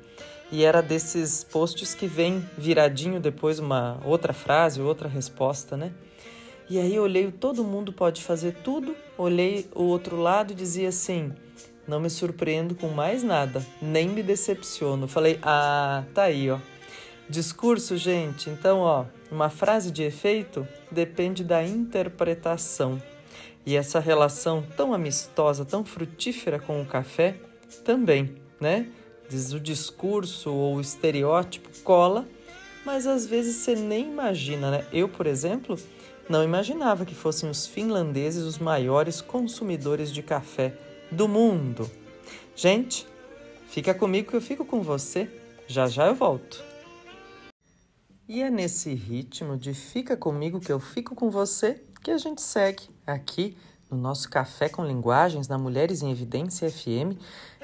E 0.51 0.63
era 0.63 0.81
desses 0.81 1.43
posts 1.43 1.93
que 1.93 2.07
vem 2.07 2.43
viradinho 2.57 3.19
depois 3.19 3.59
uma 3.59 3.99
outra 4.03 4.33
frase, 4.33 4.81
outra 4.81 5.07
resposta, 5.07 5.77
né? 5.77 5.91
E 6.69 6.79
aí 6.79 6.95
eu 6.95 7.03
olhei, 7.03 7.31
todo 7.31 7.63
mundo 7.63 7.91
pode 7.91 8.21
fazer 8.23 8.55
tudo, 8.63 8.95
olhei 9.17 9.67
o 9.73 9.83
outro 9.83 10.15
lado 10.17 10.53
e 10.53 10.55
dizia 10.55 10.89
assim: 10.89 11.33
não 11.89 11.99
me 11.99 12.09
surpreendo 12.09 12.75
com 12.75 12.87
mais 12.89 13.23
nada, 13.23 13.65
nem 13.81 14.07
me 14.07 14.21
decepciono. 14.21 15.07
Falei, 15.07 15.39
ah, 15.41 16.03
tá 16.13 16.23
aí, 16.23 16.49
ó. 16.49 16.59
Discurso, 17.27 17.97
gente. 17.97 18.49
Então, 18.49 18.79
ó, 18.79 19.05
uma 19.31 19.49
frase 19.49 19.91
de 19.91 20.03
efeito 20.03 20.67
depende 20.91 21.43
da 21.43 21.63
interpretação. 21.63 23.01
E 23.65 23.75
essa 23.75 23.99
relação 23.99 24.63
tão 24.77 24.93
amistosa, 24.93 25.65
tão 25.65 25.83
frutífera 25.83 26.59
com 26.59 26.81
o 26.81 26.85
café, 26.85 27.35
também, 27.83 28.35
né? 28.59 28.87
Diz 29.27 29.51
o 29.51 29.59
discurso 29.59 30.51
ou 30.51 30.75
o 30.75 30.81
estereótipo 30.81 31.69
cola, 31.83 32.27
mas 32.85 33.05
às 33.05 33.25
vezes 33.25 33.57
você 33.57 33.75
nem 33.75 34.09
imagina, 34.09 34.71
né? 34.71 34.85
Eu, 34.91 35.07
por 35.07 35.27
exemplo, 35.27 35.77
não 36.27 36.43
imaginava 36.43 37.05
que 37.05 37.13
fossem 37.13 37.49
os 37.49 37.67
finlandeses 37.67 38.43
os 38.43 38.57
maiores 38.57 39.21
consumidores 39.21 40.11
de 40.11 40.23
café 40.23 40.73
do 41.11 41.27
mundo. 41.27 41.89
Gente, 42.55 43.07
fica 43.67 43.93
comigo 43.93 44.29
que 44.29 44.35
eu 44.35 44.41
fico 44.41 44.65
com 44.65 44.81
você. 44.81 45.29
Já 45.67 45.87
já 45.87 46.07
eu 46.07 46.15
volto. 46.15 46.63
E 48.27 48.41
é 48.41 48.49
nesse 48.49 48.93
ritmo 48.93 49.57
de 49.57 49.73
fica 49.73 50.15
comigo 50.15 50.59
que 50.59 50.71
eu 50.71 50.79
fico 50.79 51.15
com 51.15 51.29
você 51.29 51.83
que 52.03 52.11
a 52.11 52.17
gente 52.17 52.41
segue 52.41 52.83
aqui 53.05 53.57
no 53.89 53.97
nosso 53.97 54.29
Café 54.29 54.69
com 54.69 54.85
Linguagens 54.85 55.47
na 55.47 55.57
Mulheres 55.57 56.01
em 56.01 56.11
Evidência 56.11 56.69
FM. 56.69 57.17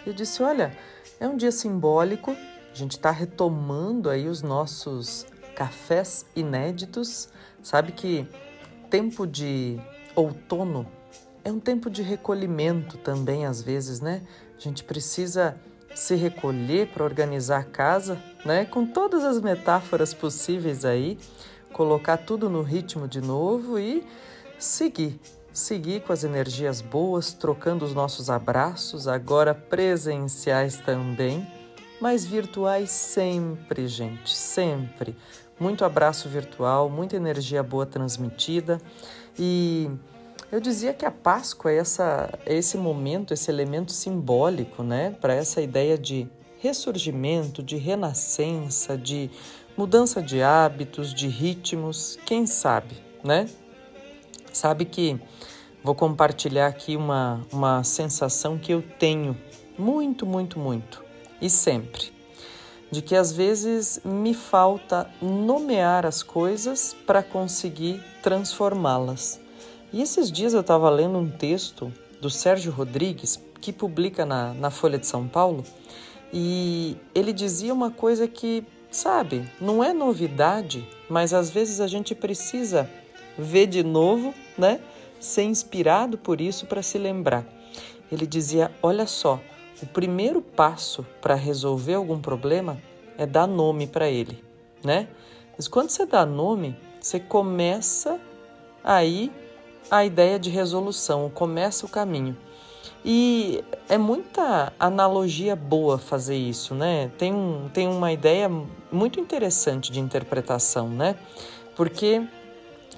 Eu 0.05 0.13
disse: 0.13 0.41
olha, 0.41 0.75
é 1.19 1.27
um 1.27 1.37
dia 1.37 1.51
simbólico, 1.51 2.35
A 2.71 2.75
gente 2.75 2.91
está 2.91 3.11
retomando 3.11 4.09
aí 4.09 4.27
os 4.27 4.41
nossos 4.41 5.25
cafés 5.55 6.25
inéditos. 6.35 7.29
Sabe 7.63 7.91
que 7.91 8.27
tempo 8.89 9.25
de 9.25 9.79
outono 10.15 10.85
é 11.45 11.51
um 11.51 11.59
tempo 11.59 11.91
de 11.91 12.01
recolhimento 12.01 12.97
também, 12.97 13.45
às 13.45 13.61
vezes, 13.61 14.01
né? 14.01 14.23
A 14.57 14.59
gente 14.59 14.83
precisa 14.83 15.55
se 15.93 16.15
recolher 16.15 16.87
para 16.87 17.03
organizar 17.03 17.59
a 17.59 17.63
casa, 17.63 18.17
né? 18.43 18.65
Com 18.65 18.87
todas 18.87 19.23
as 19.23 19.39
metáforas 19.39 20.11
possíveis 20.11 20.83
aí, 20.83 21.19
colocar 21.71 22.17
tudo 22.17 22.49
no 22.49 22.63
ritmo 22.63 23.07
de 23.07 23.21
novo 23.21 23.77
e 23.77 24.03
seguir. 24.57 25.19
Seguir 25.53 26.01
com 26.01 26.11
as 26.11 26.23
energias 26.23 26.81
boas, 26.81 27.31
trocando 27.31 27.85
os 27.85 27.93
nossos 27.93 28.27
abraços, 28.29 29.07
agora 29.07 29.53
presenciais 29.53 30.77
também, 30.77 31.47
mas 32.01 32.25
virtuais 32.25 32.89
sempre, 32.89 33.87
gente, 33.87 34.35
sempre. 34.35 35.15
Muito 35.59 35.85
abraço 35.85 36.27
virtual, 36.27 36.89
muita 36.89 37.15
energia 37.15 37.63
boa 37.63 37.85
transmitida 37.85 38.81
e 39.39 39.89
eu 40.51 40.59
dizia 40.59 40.93
que 40.93 41.05
a 41.05 41.11
Páscoa 41.11 41.71
é, 41.71 41.77
essa, 41.77 42.29
é 42.45 42.55
esse 42.55 42.77
momento, 42.77 43.33
esse 43.33 43.49
elemento 43.49 43.91
simbólico, 43.91 44.83
né, 44.83 45.15
para 45.19 45.33
essa 45.33 45.61
ideia 45.61 45.97
de 45.97 46.27
ressurgimento, 46.59 47.61
de 47.61 47.75
renascença, 47.77 48.97
de 48.97 49.29
mudança 49.77 50.21
de 50.21 50.41
hábitos, 50.41 51.13
de 51.13 51.27
ritmos, 51.27 52.17
quem 52.25 52.45
sabe, 52.45 52.95
né? 53.23 53.47
Sabe 54.53 54.85
que 54.85 55.19
vou 55.83 55.93
compartilhar 55.93 56.67
aqui 56.67 56.95
uma, 56.95 57.45
uma 57.51 57.83
sensação 57.83 58.57
que 58.57 58.71
eu 58.73 58.81
tenho 58.81 59.37
muito, 59.77 60.25
muito, 60.25 60.57
muito 60.57 61.03
e 61.41 61.49
sempre. 61.49 62.13
De 62.89 63.01
que 63.01 63.15
às 63.15 63.31
vezes 63.31 63.99
me 64.05 64.33
falta 64.33 65.09
nomear 65.21 66.05
as 66.05 66.23
coisas 66.23 66.95
para 67.05 67.21
conseguir 67.21 68.01
transformá-las. 68.23 69.44
E 69.95 70.01
esses 70.01 70.29
dias 70.29 70.53
eu 70.53 70.59
estava 70.59 70.89
lendo 70.89 71.17
um 71.17 71.29
texto 71.29 71.89
do 72.19 72.29
Sérgio 72.29 72.69
Rodrigues, 72.69 73.41
que 73.61 73.71
publica 73.71 74.25
na, 74.25 74.53
na 74.53 74.69
Folha 74.69 74.99
de 74.99 75.07
São 75.07 75.25
Paulo, 75.25 75.63
e 76.33 76.97
ele 77.15 77.31
dizia 77.31 77.73
uma 77.73 77.89
coisa 77.89 78.27
que, 78.27 78.61
sabe, 78.91 79.49
não 79.57 79.81
é 79.81 79.93
novidade, 79.93 80.85
mas 81.09 81.33
às 81.33 81.49
vezes 81.49 81.79
a 81.79 81.87
gente 81.87 82.13
precisa 82.13 82.89
ver 83.37 83.67
de 83.67 83.83
novo, 83.83 84.33
né? 84.57 84.81
Ser 85.17 85.43
inspirado 85.43 86.17
por 86.17 86.41
isso 86.41 86.65
para 86.65 86.83
se 86.83 86.97
lembrar. 86.97 87.45
Ele 88.11 88.27
dizia: 88.27 88.69
olha 88.83 89.07
só, 89.07 89.39
o 89.81 89.85
primeiro 89.85 90.41
passo 90.41 91.05
para 91.21 91.35
resolver 91.35 91.93
algum 91.93 92.19
problema 92.19 92.77
é 93.17 93.25
dar 93.25 93.47
nome 93.47 93.87
para 93.87 94.09
ele, 94.09 94.43
né? 94.83 95.07
Mas 95.55 95.69
quando 95.69 95.89
você 95.89 96.05
dá 96.05 96.25
nome, 96.25 96.75
você 96.99 97.17
começa 97.17 98.19
aí 98.83 99.31
a 99.89 100.05
ideia 100.05 100.39
de 100.39 100.49
resolução, 100.49 101.29
começa 101.29 101.85
o 101.85 101.89
caminho. 101.89 102.35
E 103.03 103.63
é 103.87 103.97
muita 103.97 104.73
analogia 104.79 105.55
boa 105.55 105.97
fazer 105.97 106.35
isso, 106.35 106.73
né? 106.73 107.11
Tem, 107.17 107.33
um, 107.33 107.69
tem 107.71 107.87
uma 107.87 108.11
ideia 108.11 108.49
muito 108.91 109.19
interessante 109.19 109.91
de 109.91 109.99
interpretação, 109.99 110.89
né? 110.89 111.15
Porque 111.75 112.27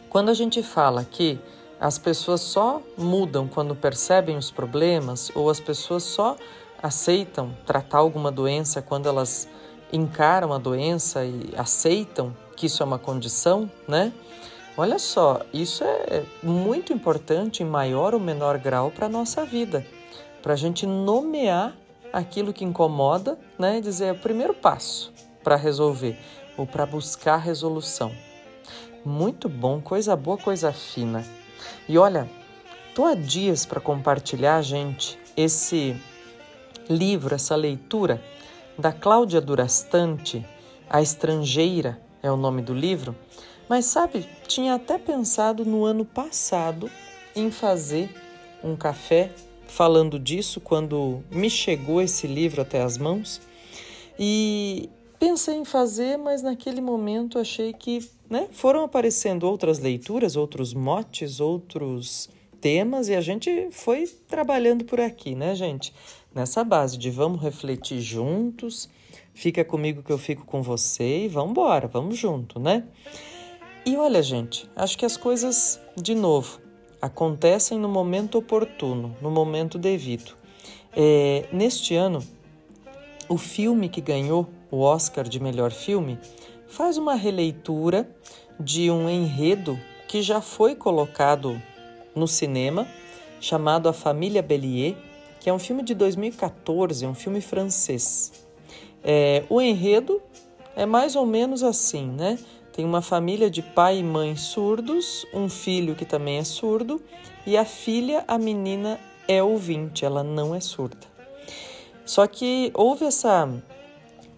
quando 0.09 0.29
a 0.29 0.33
gente 0.33 0.63
fala 0.63 1.03
que 1.03 1.37
as 1.79 1.97
pessoas 1.97 2.41
só 2.41 2.81
mudam 2.97 3.47
quando 3.47 3.75
percebem 3.75 4.37
os 4.37 4.49
problemas, 4.49 5.31
ou 5.35 5.49
as 5.49 5.59
pessoas 5.59 6.03
só 6.03 6.37
aceitam 6.81 7.55
tratar 7.65 7.99
alguma 7.99 8.31
doença 8.31 8.81
quando 8.81 9.07
elas 9.07 9.47
encaram 9.91 10.53
a 10.53 10.57
doença 10.57 11.25
e 11.25 11.53
aceitam 11.57 12.35
que 12.55 12.65
isso 12.65 12.81
é 12.81 12.85
uma 12.85 12.99
condição, 12.99 13.69
né? 13.87 14.11
Olha 14.79 14.99
só, 14.99 15.41
isso 15.51 15.83
é 15.83 16.23
muito 16.43 16.93
importante 16.93 17.63
em 17.63 17.65
maior 17.65 18.13
ou 18.13 18.19
menor 18.19 18.59
grau 18.59 18.91
para 18.91 19.07
a 19.07 19.09
nossa 19.09 19.43
vida, 19.43 19.83
para 20.43 20.53
a 20.53 20.55
gente 20.55 20.85
nomear 20.85 21.75
aquilo 22.13 22.53
que 22.53 22.63
incomoda, 22.63 23.39
né? 23.57 23.81
Dizer 23.81 24.05
é 24.05 24.11
o 24.11 24.19
primeiro 24.19 24.53
passo 24.53 25.11
para 25.43 25.55
resolver 25.55 26.15
ou 26.55 26.67
para 26.67 26.85
buscar 26.85 27.37
resolução. 27.37 28.11
Muito 29.03 29.49
bom, 29.49 29.81
coisa 29.81 30.15
boa, 30.15 30.37
coisa 30.37 30.71
fina. 30.71 31.25
E 31.89 31.97
olha, 31.97 32.29
tô 32.93 33.03
há 33.05 33.15
dias 33.15 33.65
para 33.65 33.81
compartilhar, 33.81 34.61
gente, 34.61 35.17
esse 35.35 35.99
livro, 36.87 37.33
essa 37.33 37.55
leitura 37.55 38.21
da 38.77 38.91
Cláudia 38.91 39.41
Durastante, 39.41 40.45
A 40.87 41.01
Estrangeira 41.01 41.99
é 42.21 42.29
o 42.29 42.37
nome 42.37 42.61
do 42.61 42.75
livro 42.75 43.15
mas 43.69 43.85
sabe, 43.85 44.27
tinha 44.47 44.75
até 44.75 44.97
pensado 44.97 45.65
no 45.65 45.83
ano 45.83 46.05
passado 46.05 46.89
em 47.35 47.51
fazer 47.51 48.09
um 48.63 48.75
café 48.75 49.31
falando 49.67 50.17
disso 50.17 50.59
quando 50.59 51.23
me 51.29 51.49
chegou 51.49 52.01
esse 52.01 52.25
livro 52.25 52.61
até 52.61 52.81
as 52.81 52.97
mãos. 52.97 53.41
E 54.17 54.89
pensei 55.19 55.55
em 55.55 55.65
fazer, 55.65 56.17
mas 56.17 56.41
naquele 56.41 56.81
momento 56.81 57.37
achei 57.37 57.73
que 57.73 58.09
né, 58.29 58.47
foram 58.51 58.83
aparecendo 58.83 59.43
outras 59.43 59.79
leituras, 59.79 60.35
outros 60.35 60.73
motes, 60.73 61.39
outros 61.39 62.29
temas 62.59 63.07
e 63.07 63.15
a 63.15 63.21
gente 63.21 63.69
foi 63.71 64.07
trabalhando 64.27 64.83
por 64.83 64.99
aqui, 64.99 65.35
né, 65.35 65.53
gente? 65.55 65.93
Nessa 66.33 66.63
base 66.63 66.97
de 66.97 67.09
vamos 67.09 67.41
refletir 67.41 68.01
juntos, 68.01 68.89
fica 69.33 69.63
comigo 69.63 70.01
que 70.01 70.11
eu 70.11 70.17
fico 70.17 70.45
com 70.45 70.61
você 70.61 71.25
e 71.25 71.27
vamos 71.27 71.51
embora, 71.51 71.87
vamos 71.87 72.17
junto, 72.17 72.59
né? 72.59 72.83
E 73.85 73.95
olha, 73.95 74.21
gente, 74.21 74.69
acho 74.75 74.97
que 74.97 75.05
as 75.05 75.15
coisas, 75.15 75.79
de 75.95 76.13
novo, 76.13 76.59
acontecem 77.01 77.79
no 77.79 77.87
momento 77.87 78.37
oportuno, 78.37 79.15
no 79.21 79.31
momento 79.31 79.77
devido. 79.77 80.35
É, 80.95 81.47
neste 81.51 81.95
ano, 81.95 82.23
o 83.29 83.37
filme 83.37 83.89
que 83.89 84.01
ganhou 84.01 84.49
o 84.71 84.81
Oscar 84.81 85.27
de 85.27 85.39
melhor 85.39 85.71
filme 85.71 86.19
faz 86.67 86.97
uma 86.97 87.15
releitura 87.15 88.09
de 88.59 88.89
um 88.91 89.09
enredo 89.09 89.79
que 90.07 90.21
já 90.21 90.41
foi 90.41 90.75
colocado 90.75 91.61
no 92.15 92.27
cinema, 92.27 92.87
chamado 93.39 93.87
A 93.87 93.93
Família 93.93 94.41
Bellier, 94.41 94.95
que 95.39 95.49
é 95.49 95.53
um 95.53 95.59
filme 95.59 95.83
de 95.83 95.93
2014, 95.93 97.05
um 97.05 97.13
filme 97.13 97.41
francês. 97.41 98.31
É, 99.03 99.43
o 99.49 99.61
enredo 99.61 100.21
é 100.75 100.85
mais 100.85 101.15
ou 101.15 101.25
menos 101.25 101.63
assim, 101.63 102.07
né? 102.07 102.37
Tem 102.77 102.85
uma 102.85 103.01
família 103.01 103.49
de 103.49 103.63
pai 103.63 103.97
e 103.97 104.03
mãe 104.03 104.35
surdos, 104.35 105.25
um 105.33 105.49
filho 105.49 105.95
que 105.95 106.05
também 106.05 106.37
é 106.37 106.43
surdo 106.43 107.01
e 107.43 107.57
a 107.57 107.65
filha, 107.65 108.23
a 108.27 108.37
menina, 108.37 108.99
é 109.27 109.41
ouvinte, 109.41 110.05
ela 110.05 110.23
não 110.23 110.53
é 110.53 110.59
surda. 110.59 111.07
Só 112.05 112.27
que 112.27 112.69
houve 112.75 113.05
essa 113.05 113.49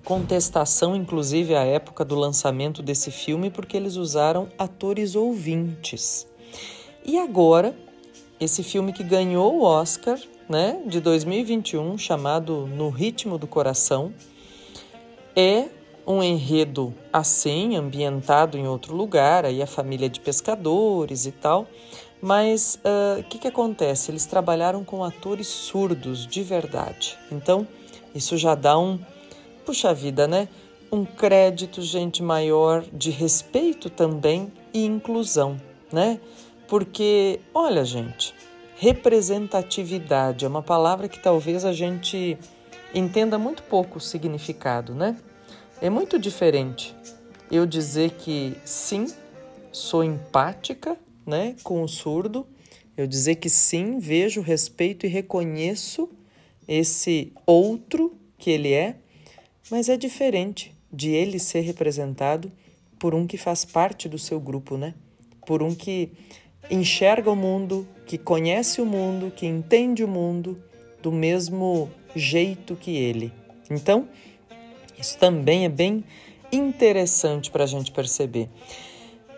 contestação, 0.06 0.95
inclusive 0.95 1.54
à 1.54 1.65
época 1.65 2.06
do 2.06 2.15
lançamento 2.15 2.82
desse 2.82 3.12
filme, 3.12 3.49
porque 3.49 3.75
eles 3.75 3.97
usaram 3.97 4.47
atores 4.58 5.15
ouvintes. 5.15 6.25
E 7.04 7.19
agora, 7.19 7.75
esse 8.39 8.63
filme 8.63 8.93
que 8.93 9.04
ganhou 9.04 9.54
o 9.54 9.63
Oscar, 9.63 10.17
né, 10.47 10.82
de 10.86 11.02
2021, 11.02 11.97
chamado 11.97 12.65
No 12.67 12.89
Ritmo 12.89 13.38
do 13.38 13.47
Coração, 13.47 14.13
é 15.36 15.67
um 16.10 16.24
enredo 16.24 16.91
assim, 17.13 17.76
ambientado 17.76 18.58
em 18.58 18.67
outro 18.67 18.95
lugar, 18.95 19.45
aí 19.45 19.62
a 19.62 19.67
família 19.67 20.10
de 20.10 20.19
pescadores 20.19 21.28
e 21.28 21.32
tal. 21.32 21.67
Mas 22.19 22.80
o 22.84 23.19
uh, 23.19 23.24
que, 23.26 23.38
que 23.38 23.48
acontece? 23.48 24.10
Eles 24.10 24.26
trabalharam 24.26 24.84
com 24.84 25.04
atores 25.04 25.48
surdos 25.48 26.26
de 26.26 26.41
verdade. 26.41 27.15
Então, 27.32 27.65
isso 28.13 28.36
já 28.38 28.56
dá 28.56 28.78
um, 28.78 29.00
puxa 29.63 29.93
vida, 29.93 30.28
né? 30.28 30.50
Um 30.91 31.06
crédito, 31.06 31.80
gente, 31.84 32.24
maior 32.24 32.84
de 32.91 33.12
respeito 33.12 33.88
também 33.88 34.52
e 34.74 34.84
inclusão, 34.84 35.62
né? 35.93 36.19
Porque, 36.67 37.39
olha, 37.54 37.86
gente, 37.86 38.34
representatividade 38.78 40.43
é 40.43 40.48
uma 40.48 40.63
palavra 40.63 41.08
que 41.08 41.19
talvez 41.19 41.63
a 41.63 41.72
gente 41.72 42.36
entenda 42.95 43.38
muito 43.38 43.62
pouco 43.62 44.00
o 44.00 44.02
significado, 44.02 44.95
né? 44.95 45.15
É 45.82 45.89
muito 45.89 46.20
diferente 46.20 46.94
eu 47.50 47.65
dizer 47.65 48.12
que 48.12 48.54
sim, 48.65 49.08
sou 49.72 50.04
empática 50.04 50.98
né, 51.26 51.56
com 51.63 51.82
o 51.82 51.88
surdo, 51.88 52.46
eu 52.98 53.08
dizer 53.08 53.36
que 53.36 53.50
sim, 53.50 53.98
vejo, 53.98 54.42
respeito 54.42 55.06
e 55.06 55.10
reconheço 55.10 56.10
esse 56.68 57.32
outro 57.46 58.13
que 58.38 58.52
ele 58.52 58.74
é, 58.74 58.98
mas 59.72 59.88
é 59.88 59.96
diferente 59.96 60.76
de 60.92 61.12
ele 61.12 61.39
ser 61.39 61.62
representado 61.62 62.52
por 63.00 63.15
um 63.15 63.26
que 63.26 63.38
faz 63.38 63.63
parte 63.63 64.10
do 64.10 64.20
seu 64.20 64.38
grupo, 64.38 64.76
né? 64.76 64.94
Por 65.48 65.63
um 65.63 65.74
que 65.74 66.12
enxerga 66.70 67.32
o 67.32 67.38
mundo, 67.38 67.88
que 68.06 68.18
conhece 68.18 68.82
o 68.82 68.86
mundo, 68.86 69.32
que 69.32 69.46
entende 69.46 70.04
o 70.04 70.10
mundo 70.10 70.62
do 71.02 71.10
mesmo 71.10 71.89
jeito 72.13 72.76
que 72.76 72.98
ele. 72.98 73.32
Então, 73.72 74.10
Isso 74.99 75.17
também 75.17 75.65
é 75.65 75.69
bem 75.69 76.03
interessante 76.51 77.49
para 77.49 77.63
a 77.63 77.67
gente 77.67 77.91
perceber. 77.91 78.49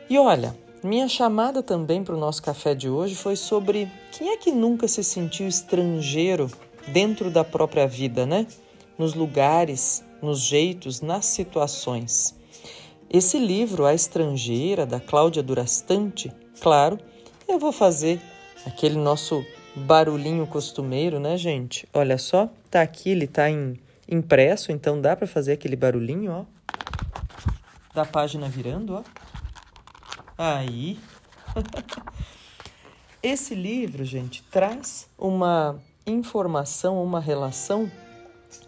E 0.10 0.18
olha, 0.18 0.56
minha 0.84 1.08
chamada 1.08 1.62
também 1.62 2.04
para 2.04 2.16
o 2.16 2.20
nosso 2.20 2.42
café 2.42 2.74
de 2.74 2.90
hoje 2.90 3.16
foi 3.16 3.36
sobre 3.36 3.90
quem 4.12 4.30
é 4.30 4.38
que 4.38 4.52
nunca 4.52 4.88
se 4.88 5.04
sentiu 5.04 5.48
estrangeiro 5.48 6.50
dentro 6.88 7.30
da 7.30 7.44
própria 7.44 7.88
vida, 7.88 8.26
né? 8.26 8.48
Nos 8.98 9.14
lugares, 9.14 10.04
nos 10.22 10.40
jeitos, 10.40 11.02
nas 11.02 11.26
situações. 11.26 12.36
Esse 13.10 13.38
livro, 13.38 13.86
A 13.86 13.94
Estrangeira, 13.94 14.86
da 14.86 15.00
Cláudia 15.00 15.44
Durastante, 15.44 16.32
claro, 16.60 16.98
eu 17.48 17.60
vou 17.60 17.72
fazer 17.72 18.20
aquele 18.66 18.96
nosso 18.96 19.46
barulhinho 19.76 20.48
costumeiro, 20.48 21.20
né, 21.20 21.38
gente? 21.38 21.88
Olha 21.94 22.18
só, 22.18 22.50
tá 22.70 22.82
aqui, 22.82 23.10
ele 23.10 23.28
tá 23.28 23.50
em 23.50 23.78
impresso, 24.12 24.74
então 24.74 25.00
dá 25.00 25.16
para 25.16 25.26
fazer 25.26 25.54
aquele 25.54 25.78
barulhinho, 25.78 26.32
ó. 26.32 26.46
Da 27.96 28.04
página 28.04 28.50
virando, 28.50 28.96
ó. 28.96 29.04
Aí. 30.38 31.00
Esse 33.24 33.56
livro, 33.56 34.04
gente, 34.04 34.44
traz 34.52 35.08
uma 35.18 35.80
informação, 36.06 37.02
uma 37.02 37.20
relação 37.20 37.90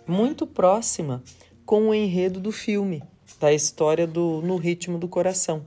muito 0.07 0.47
próxima 0.47 1.21
com 1.65 1.89
o 1.89 1.93
enredo 1.93 2.39
do 2.39 2.51
filme, 2.51 3.03
da 3.39 3.51
história 3.51 4.07
do 4.07 4.41
No 4.43 4.55
Ritmo 4.55 4.97
do 4.97 5.07
Coração. 5.07 5.65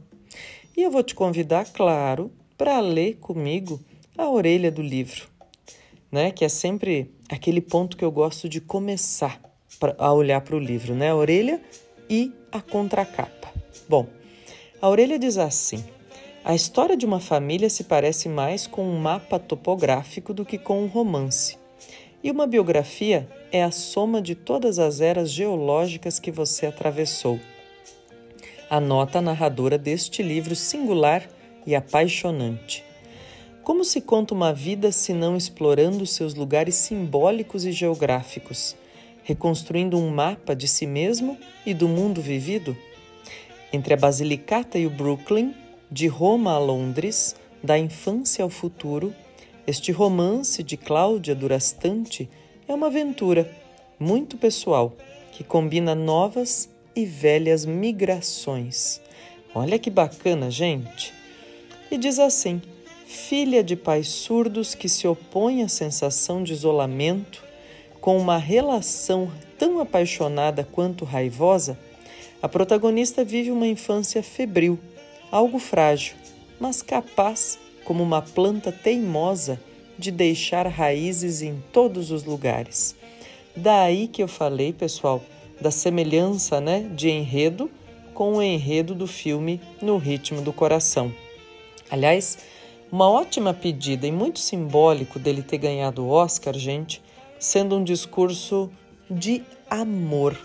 E 0.77 0.83
eu 0.83 0.91
vou 0.91 1.03
te 1.03 1.15
convidar, 1.15 1.67
claro, 1.73 2.31
para 2.57 2.81
ler 2.81 3.17
comigo 3.17 3.81
a 4.17 4.29
orelha 4.29 4.71
do 4.71 4.83
livro, 4.83 5.27
né? 6.11 6.31
Que 6.31 6.45
é 6.45 6.49
sempre 6.49 7.11
aquele 7.29 7.61
ponto 7.61 7.97
que 7.97 8.05
eu 8.05 8.11
gosto 8.13 8.49
de 8.49 8.61
começar 8.61 9.46
pra, 9.79 9.95
a 9.99 10.13
olhar 10.13 10.41
para 10.41 10.57
o 10.57 10.59
livro, 10.59 10.95
né? 10.95 11.11
A 11.11 11.17
orelha 11.17 11.61
e 12.09 12.33
a 12.51 12.61
contracapa. 12.61 13.53
Bom, 13.89 14.07
a 14.81 14.89
orelha 14.89 15.19
diz 15.19 15.39
assim: 15.39 15.85
a 16.45 16.55
história 16.55 16.97
de 16.97 17.05
uma 17.05 17.19
família 17.19 17.69
se 17.69 17.85
parece 17.85 18.29
mais 18.29 18.67
com 18.67 18.83
um 18.83 18.99
mapa 18.99 19.39
topográfico 19.39 20.33
do 20.33 20.45
que 20.45 20.59
com 20.59 20.85
um 20.85 20.87
romance. 20.87 21.59
E 22.23 22.31
uma 22.31 22.47
biografia 22.47 23.29
é 23.53 23.63
a 23.63 23.71
soma 23.71 24.23
de 24.23 24.35
todas 24.35 24.79
as 24.79 25.01
eras 25.01 25.31
geológicas 25.31 26.19
que 26.19 26.31
você 26.31 26.67
atravessou. 26.67 27.39
Anota 28.71 29.19
a 29.19 29.23
narradora 29.23 29.77
deste 29.77 30.23
livro 30.23 30.57
singular 30.57 31.29
e 31.67 31.75
apaixonante. 31.75 32.85
Como 33.63 33.85
se 33.85 34.01
conta 34.01 34.33
uma 34.33 34.53
vida 34.53 34.93
se 34.93 35.13
não 35.13 35.37
explorando 35.37 36.07
seus 36.07 36.35
lugares 36.35 36.77
simbólicos 36.77 37.65
e 37.65 37.73
geográficos, 37.73 38.77
reconstruindo 39.27 39.99
um 39.99 40.09
mapa 40.09 40.55
de 40.55 40.69
si 40.69 40.87
mesmo 40.87 41.37
e 41.67 41.75
do 41.75 41.89
mundo 41.89 42.23
vivido? 42.23 42.77
Entre 43.73 43.93
a 43.93 43.97
Basilicata 43.97 44.79
e 44.79 44.87
o 44.87 44.91
Brooklyn, 44.91 45.53
de 45.91 46.07
Roma 46.07 46.53
a 46.53 46.59
Londres, 46.59 47.35
da 47.61 47.77
infância 47.77 48.45
ao 48.45 48.49
futuro, 48.49 49.13
este 49.67 49.91
romance 49.91 50.63
de 50.63 50.77
Cláudia 50.77 51.35
Durastante 51.35 52.31
é 52.69 52.73
uma 52.73 52.87
aventura 52.87 53.51
muito 53.99 54.37
pessoal 54.37 54.97
que 55.33 55.43
combina 55.43 55.93
novas 55.93 56.71
e 56.95 57.05
velhas 57.05 57.67
migrações. 57.67 59.01
Olha 59.53 59.77
que 59.77 59.91
bacana, 59.91 60.53
gente! 60.53 61.13
E 61.91 61.99
diz 61.99 62.21
assim: 62.21 62.63
filha 63.07 63.65
de 63.65 63.75
pais 63.75 64.07
surdos 64.07 64.73
que 64.73 64.89
se 64.89 65.09
opõe 65.09 65.65
à 65.65 65.69
sensação 65.69 66.45
de 66.45 66.53
isolamento, 66.53 67.46
com 68.07 68.17
uma 68.17 68.39
relação 68.39 69.33
tão 69.59 69.81
apaixonada 69.81 70.63
quanto 70.63 71.05
raivosa, 71.05 71.77
a 72.41 72.49
protagonista 72.49 73.25
vive 73.25 73.51
uma 73.51 73.67
infância 73.67 74.23
febril, 74.23 74.79
algo 75.29 75.59
frágil, 75.59 76.15
mas 76.61 76.83
capaz, 76.83 77.59
como 77.85 78.05
uma 78.05 78.23
planta 78.23 78.71
teimosa, 78.71 79.61
de 79.99 80.13
deixar 80.13 80.69
raízes 80.69 81.43
em 81.43 81.61
todos 81.73 82.13
os 82.13 82.23
lugares. 82.23 82.95
Daí 83.57 84.07
que 84.07 84.23
eu 84.23 84.29
falei, 84.29 84.73
pessoal, 84.73 85.21
da 85.61 85.73
semelhança 85.73 86.61
né, 86.61 86.89
de 86.95 87.11
enredo 87.11 87.69
com 88.15 88.35
o 88.35 88.43
enredo 88.43 88.95
do 88.95 89.09
filme 89.09 89.61
No 89.83 89.99
Ritmo 89.99 90.41
do 90.43 90.53
Coração. 90.53 91.13
Aliás, 91.91 92.39
uma 92.93 93.11
ótima 93.11 93.53
pedida 93.53 94.07
e 94.07 94.13
muito 94.13 94.39
simbólico 94.39 95.19
dele 95.19 95.43
ter 95.43 95.59
ganhado 95.59 96.05
o 96.05 96.11
Oscar, 96.11 96.55
gente, 96.55 97.05
sendo 97.39 97.77
um 97.77 97.85
discurso 97.85 98.71
de 99.11 99.43
amor 99.69 100.37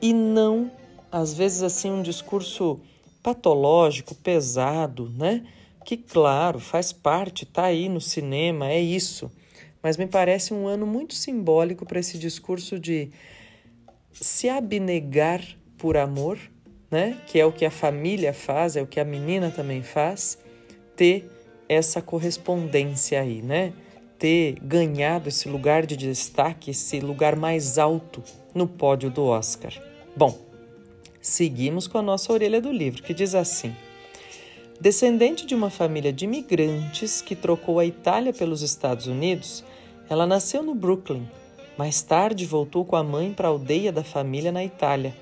e 0.00 0.12
não, 0.12 0.70
às 1.10 1.34
vezes, 1.34 1.62
assim, 1.62 1.90
um 1.90 2.02
discurso 2.02 2.80
patológico, 3.22 4.14
pesado, 4.14 5.10
né? 5.16 5.44
Que, 5.84 5.96
claro, 5.96 6.60
faz 6.60 6.92
parte, 6.92 7.46
tá 7.46 7.64
aí 7.64 7.88
no 7.88 8.00
cinema, 8.00 8.68
é 8.68 8.80
isso. 8.80 9.30
Mas 9.82 9.96
me 9.96 10.06
parece 10.06 10.52
um 10.52 10.66
ano 10.66 10.86
muito 10.86 11.14
simbólico 11.14 11.86
para 11.86 12.00
esse 12.00 12.18
discurso 12.18 12.78
de 12.78 13.10
se 14.12 14.48
abnegar 14.48 15.42
por 15.78 15.96
amor, 15.96 16.38
né? 16.90 17.18
Que 17.26 17.38
é 17.38 17.46
o 17.46 17.52
que 17.52 17.64
a 17.64 17.70
família 17.70 18.32
faz, 18.32 18.76
é 18.76 18.82
o 18.82 18.86
que 18.86 19.00
a 19.00 19.04
menina 19.04 19.50
também 19.50 19.82
faz, 19.82 20.38
ter 20.94 21.30
essa 21.68 22.02
correspondência 22.02 23.20
aí, 23.20 23.42
né? 23.42 23.72
Ter 24.18 24.58
ganhado 24.62 25.28
esse 25.28 25.48
lugar 25.48 25.84
de 25.84 25.96
destaque, 25.96 26.70
esse 26.70 27.00
lugar 27.00 27.36
mais 27.36 27.78
alto 27.78 28.22
no 28.54 28.66
pódio 28.66 29.10
do 29.10 29.24
Oscar. 29.24 29.72
Bom, 30.16 30.38
seguimos 31.20 31.86
com 31.86 31.98
a 31.98 32.02
nossa 32.02 32.32
orelha 32.32 32.60
do 32.60 32.72
livro, 32.72 33.02
que 33.02 33.12
diz 33.12 33.34
assim: 33.34 33.74
Descendente 34.80 35.44
de 35.44 35.54
uma 35.54 35.70
família 35.70 36.12
de 36.12 36.24
imigrantes 36.24 37.20
que 37.20 37.36
trocou 37.36 37.78
a 37.78 37.84
Itália 37.84 38.32
pelos 38.32 38.62
Estados 38.62 39.06
Unidos, 39.06 39.64
ela 40.08 40.26
nasceu 40.26 40.62
no 40.62 40.74
Brooklyn. 40.74 41.28
Mais 41.76 42.02
tarde 42.02 42.46
voltou 42.46 42.84
com 42.84 42.96
a 42.96 43.04
mãe 43.04 43.32
para 43.34 43.48
a 43.48 43.50
aldeia 43.50 43.92
da 43.92 44.02
família 44.02 44.50
na 44.50 44.64
Itália. 44.64 45.14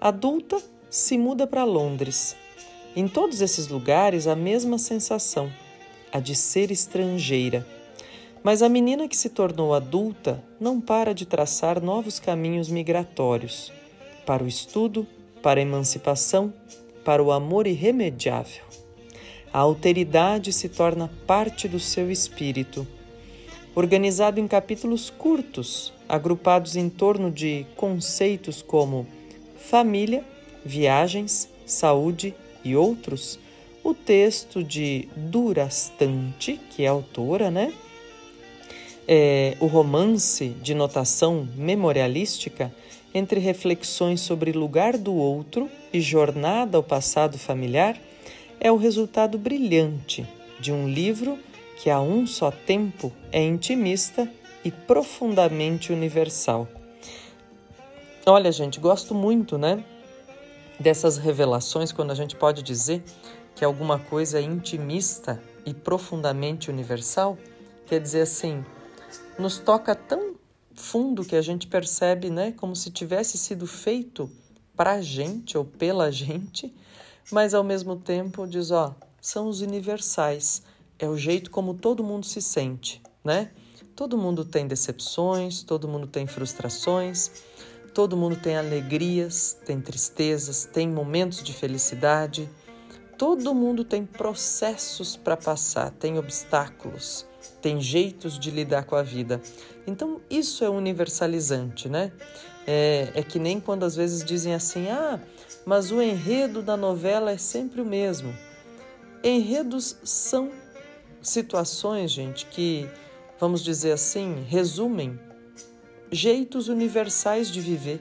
Adulta, 0.00 0.60
se 0.88 1.18
muda 1.18 1.46
para 1.46 1.64
Londres. 1.64 2.34
Em 2.96 3.06
todos 3.06 3.40
esses 3.40 3.68
lugares, 3.68 4.26
a 4.26 4.36
mesma 4.36 4.78
sensação 4.78 5.50
a 6.12 6.20
de 6.20 6.34
ser 6.34 6.70
estrangeira. 6.70 7.66
Mas 8.42 8.60
a 8.60 8.68
menina 8.68 9.06
que 9.06 9.16
se 9.16 9.28
tornou 9.28 9.72
adulta 9.72 10.42
não 10.60 10.80
para 10.80 11.14
de 11.14 11.24
traçar 11.24 11.80
novos 11.80 12.18
caminhos 12.18 12.68
migratórios 12.68 13.72
para 14.26 14.42
o 14.42 14.48
estudo, 14.48 15.06
para 15.40 15.60
a 15.60 15.62
emancipação, 15.62 16.52
para 17.04 17.22
o 17.22 17.30
amor 17.30 17.66
irremediável. 17.66 18.64
A 19.52 19.58
alteridade 19.58 20.52
se 20.52 20.68
torna 20.68 21.10
parte 21.26 21.68
do 21.68 21.78
seu 21.78 22.10
espírito. 22.10 22.86
Organizado 23.74 24.40
em 24.40 24.48
capítulos 24.48 25.08
curtos, 25.08 25.92
agrupados 26.08 26.74
em 26.74 26.88
torno 26.88 27.30
de 27.30 27.64
conceitos 27.76 28.60
como 28.60 29.06
família, 29.56 30.24
viagens, 30.64 31.48
saúde 31.64 32.34
e 32.64 32.74
outros, 32.74 33.38
o 33.84 33.94
texto 33.94 34.62
de 34.62 35.08
Durastante, 35.16 36.60
que 36.70 36.84
é 36.84 36.88
autora, 36.88 37.50
né? 37.50 37.72
É, 39.14 39.58
o 39.60 39.66
romance 39.66 40.56
de 40.62 40.74
notação 40.74 41.46
memorialística 41.54 42.74
entre 43.12 43.38
reflexões 43.38 44.22
sobre 44.22 44.52
lugar 44.52 44.96
do 44.96 45.14
outro 45.14 45.68
e 45.92 46.00
jornada 46.00 46.78
ao 46.78 46.82
passado 46.82 47.36
familiar 47.36 48.00
é 48.58 48.72
o 48.72 48.78
resultado 48.78 49.36
brilhante 49.36 50.26
de 50.58 50.72
um 50.72 50.88
livro 50.88 51.38
que 51.76 51.90
a 51.90 52.00
um 52.00 52.26
só 52.26 52.50
tempo 52.50 53.12
é 53.30 53.44
intimista 53.44 54.26
e 54.64 54.70
profundamente 54.70 55.92
universal. 55.92 56.66
Olha, 58.24 58.50
gente, 58.50 58.80
gosto 58.80 59.14
muito, 59.14 59.58
né, 59.58 59.84
dessas 60.80 61.18
revelações 61.18 61.92
quando 61.92 62.12
a 62.12 62.14
gente 62.14 62.34
pode 62.34 62.62
dizer 62.62 63.02
que 63.54 63.62
alguma 63.62 63.98
coisa 63.98 64.38
é 64.38 64.42
intimista 64.42 65.38
e 65.66 65.74
profundamente 65.74 66.70
universal, 66.70 67.36
quer 67.86 68.00
dizer 68.00 68.22
assim, 68.22 68.64
nos 69.42 69.58
toca 69.58 69.94
tão 69.94 70.36
fundo 70.72 71.24
que 71.24 71.34
a 71.34 71.42
gente 71.42 71.66
percebe, 71.66 72.30
né, 72.30 72.52
como 72.52 72.76
se 72.76 72.90
tivesse 72.90 73.36
sido 73.36 73.66
feito 73.66 74.30
para 74.76 74.92
a 74.92 75.02
gente 75.02 75.58
ou 75.58 75.64
pela 75.64 76.10
gente, 76.12 76.72
mas 77.30 77.52
ao 77.52 77.64
mesmo 77.64 77.96
tempo 77.96 78.46
diz, 78.46 78.70
ó, 78.70 78.94
são 79.20 79.48
os 79.48 79.60
universais, 79.60 80.62
é 80.98 81.08
o 81.08 81.16
jeito 81.16 81.50
como 81.50 81.74
todo 81.74 82.04
mundo 82.04 82.24
se 82.24 82.40
sente, 82.40 83.02
né? 83.24 83.50
Todo 83.96 84.16
mundo 84.16 84.44
tem 84.44 84.66
decepções, 84.66 85.62
todo 85.62 85.86
mundo 85.86 86.06
tem 86.06 86.26
frustrações, 86.26 87.30
todo 87.92 88.16
mundo 88.16 88.36
tem 88.36 88.56
alegrias, 88.56 89.58
tem 89.66 89.80
tristezas, 89.80 90.64
tem 90.64 90.88
momentos 90.88 91.42
de 91.42 91.52
felicidade. 91.52 92.48
Todo 93.18 93.54
mundo 93.54 93.84
tem 93.84 94.06
processos 94.06 95.16
para 95.16 95.36
passar, 95.36 95.90
tem 95.90 96.18
obstáculos, 96.18 97.26
tem 97.60 97.80
jeitos 97.80 98.38
de 98.38 98.50
lidar 98.50 98.84
com 98.84 98.96
a 98.96 99.02
vida. 99.02 99.40
Então, 99.86 100.20
isso 100.30 100.64
é 100.64 100.68
universalizante, 100.68 101.88
né? 101.88 102.12
É, 102.66 103.10
é 103.14 103.22
que 103.22 103.38
nem 103.38 103.58
quando 103.58 103.84
às 103.84 103.96
vezes 103.96 104.24
dizem 104.24 104.54
assim: 104.54 104.88
ah, 104.88 105.20
mas 105.66 105.90
o 105.90 106.00
enredo 106.00 106.62
da 106.62 106.76
novela 106.76 107.30
é 107.30 107.38
sempre 107.38 107.80
o 107.80 107.84
mesmo. 107.84 108.32
Enredos 109.22 109.96
são 110.02 110.50
situações, 111.20 112.10
gente, 112.10 112.46
que, 112.46 112.88
vamos 113.38 113.62
dizer 113.62 113.92
assim, 113.92 114.44
resumem 114.48 115.18
jeitos 116.10 116.68
universais 116.68 117.50
de 117.50 117.60
viver. 117.60 118.00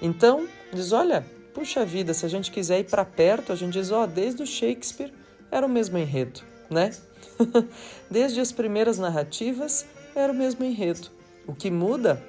Então, 0.00 0.46
diz: 0.72 0.92
olha, 0.92 1.24
puxa 1.54 1.84
vida, 1.84 2.12
se 2.14 2.24
a 2.24 2.28
gente 2.28 2.50
quiser 2.50 2.80
ir 2.80 2.84
para 2.84 3.04
perto, 3.04 3.52
a 3.52 3.56
gente 3.56 3.72
diz: 3.72 3.90
ó, 3.90 4.04
oh, 4.04 4.06
desde 4.06 4.42
o 4.42 4.46
Shakespeare 4.46 5.12
era 5.50 5.66
o 5.66 5.68
mesmo 5.68 5.96
enredo, 5.98 6.40
né? 6.70 6.90
desde 8.10 8.40
as 8.40 8.52
primeiras 8.52 8.98
narrativas 8.98 9.86
era 10.14 10.32
o 10.32 10.36
mesmo 10.36 10.64
enredo. 10.64 11.08
O 11.46 11.54
que 11.54 11.70
muda 11.70 12.22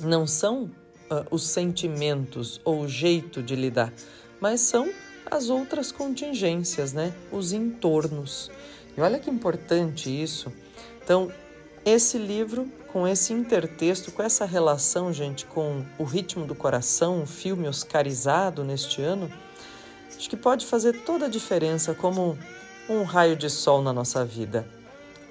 não 0.00 0.26
são 0.26 0.64
uh, 1.10 1.26
os 1.30 1.46
sentimentos 1.46 2.60
ou 2.64 2.82
o 2.82 2.88
jeito 2.88 3.42
de 3.42 3.56
lidar, 3.56 3.92
mas 4.40 4.60
são 4.60 4.88
as 5.30 5.50
outras 5.50 5.90
contingências, 5.90 6.92
né? 6.92 7.12
Os 7.32 7.52
entornos. 7.52 8.50
E 8.96 9.00
olha 9.00 9.18
que 9.18 9.30
importante 9.30 10.10
isso. 10.10 10.52
Então, 11.02 11.30
esse 11.84 12.18
livro, 12.18 12.70
com 12.92 13.06
esse 13.06 13.32
intertexto, 13.32 14.12
com 14.12 14.22
essa 14.22 14.44
relação, 14.44 15.12
gente, 15.12 15.46
com 15.46 15.84
o 15.98 16.04
ritmo 16.04 16.46
do 16.46 16.54
coração, 16.54 17.20
um 17.22 17.26
filme 17.26 17.68
oscarizado 17.68 18.64
neste 18.64 19.02
ano, 19.02 19.30
acho 20.16 20.30
que 20.30 20.36
pode 20.36 20.66
fazer 20.66 21.04
toda 21.04 21.26
a 21.26 21.28
diferença 21.28 21.94
como 21.94 22.38
um 22.88 23.02
raio 23.02 23.36
de 23.36 23.50
sol 23.50 23.82
na 23.82 23.92
nossa 23.92 24.24
vida. 24.24 24.66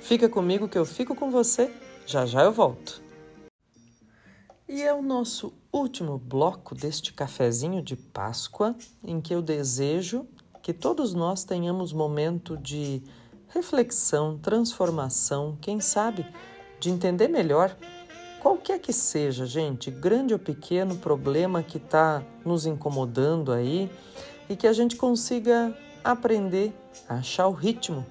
Fica 0.01 0.27
comigo 0.27 0.67
que 0.67 0.77
eu 0.77 0.85
fico 0.85 1.15
com 1.15 1.31
você, 1.31 1.71
já 2.05 2.25
já 2.25 2.43
eu 2.43 2.51
volto. 2.51 3.01
E 4.67 4.81
é 4.81 4.93
o 4.93 5.01
nosso 5.01 5.53
último 5.71 6.17
bloco 6.17 6.75
deste 6.75 7.13
cafezinho 7.13 7.81
de 7.81 7.95
Páscoa, 7.95 8.75
em 9.03 9.21
que 9.21 9.33
eu 9.33 9.41
desejo 9.41 10.27
que 10.61 10.73
todos 10.73 11.13
nós 11.13 11.43
tenhamos 11.43 11.93
momento 11.93 12.57
de 12.57 13.01
reflexão, 13.49 14.37
transformação, 14.37 15.57
quem 15.61 15.79
sabe, 15.79 16.25
de 16.79 16.89
entender 16.89 17.27
melhor 17.27 17.77
qualquer 18.41 18.79
que 18.79 18.91
seja, 18.91 19.45
gente, 19.45 19.89
grande 19.89 20.33
ou 20.33 20.39
pequeno 20.39 20.97
problema 20.97 21.63
que 21.63 21.77
está 21.77 22.21
nos 22.43 22.65
incomodando 22.65 23.51
aí 23.51 23.89
e 24.49 24.55
que 24.55 24.67
a 24.67 24.73
gente 24.73 24.95
consiga 24.95 25.75
aprender 26.11 26.73
a 27.09 27.15
achar 27.15 27.47
o 27.47 27.51
ritmo, 27.51 28.05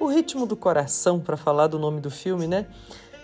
o 0.00 0.06
ritmo 0.06 0.46
do 0.46 0.56
coração, 0.56 1.20
para 1.20 1.36
falar 1.36 1.68
do 1.68 1.78
nome 1.78 2.00
do 2.00 2.10
filme, 2.10 2.46
né? 2.46 2.66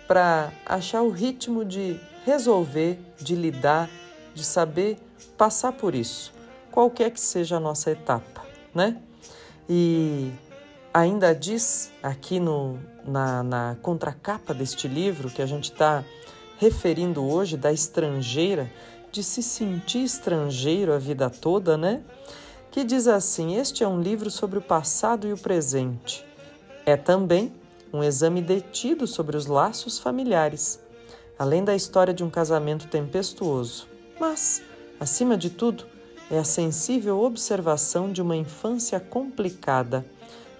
Para 0.06 0.52
achar 0.64 1.02
o 1.02 1.10
ritmo 1.10 1.64
de 1.64 2.00
resolver, 2.24 2.98
de 3.18 3.34
lidar, 3.34 3.90
de 4.34 4.44
saber 4.44 4.98
passar 5.36 5.72
por 5.72 5.94
isso, 5.94 6.32
qualquer 6.70 7.10
que 7.10 7.20
seja 7.20 7.56
a 7.56 7.60
nossa 7.60 7.90
etapa, 7.90 8.42
né? 8.74 8.96
E 9.68 10.30
ainda 10.94 11.34
diz 11.34 11.90
aqui 12.02 12.38
no, 12.38 12.78
na, 13.04 13.42
na 13.42 13.76
contracapa 13.82 14.54
deste 14.54 14.86
livro 14.86 15.30
que 15.30 15.42
a 15.42 15.46
gente 15.46 15.72
está 15.72 16.04
referindo 16.58 17.24
hoje, 17.24 17.56
da 17.56 17.72
estrangeira, 17.72 18.70
de 19.10 19.22
se 19.22 19.42
sentir 19.42 20.04
estrangeiro 20.04 20.92
a 20.92 20.98
vida 20.98 21.28
toda, 21.28 21.76
né? 21.76 22.02
Que 22.72 22.82
diz 22.82 23.06
assim: 23.06 23.56
Este 23.56 23.84
é 23.84 23.88
um 23.88 24.00
livro 24.00 24.30
sobre 24.30 24.58
o 24.58 24.62
passado 24.62 25.28
e 25.28 25.32
o 25.32 25.38
presente. 25.38 26.24
É 26.84 26.96
também 26.96 27.52
um 27.92 28.02
exame 28.02 28.42
detido 28.42 29.06
sobre 29.06 29.36
os 29.36 29.46
laços 29.46 30.00
familiares 30.00 30.80
além 31.42 31.64
da 31.64 31.74
história 31.74 32.14
de 32.14 32.22
um 32.22 32.30
casamento 32.30 32.86
tempestuoso, 32.86 33.88
mas, 34.20 34.62
acima 35.00 35.36
de 35.36 35.50
tudo, 35.50 35.84
é 36.30 36.38
a 36.38 36.44
sensível 36.44 37.20
observação 37.20 38.12
de 38.12 38.22
uma 38.22 38.36
infância 38.36 39.00
complicada 39.00 40.06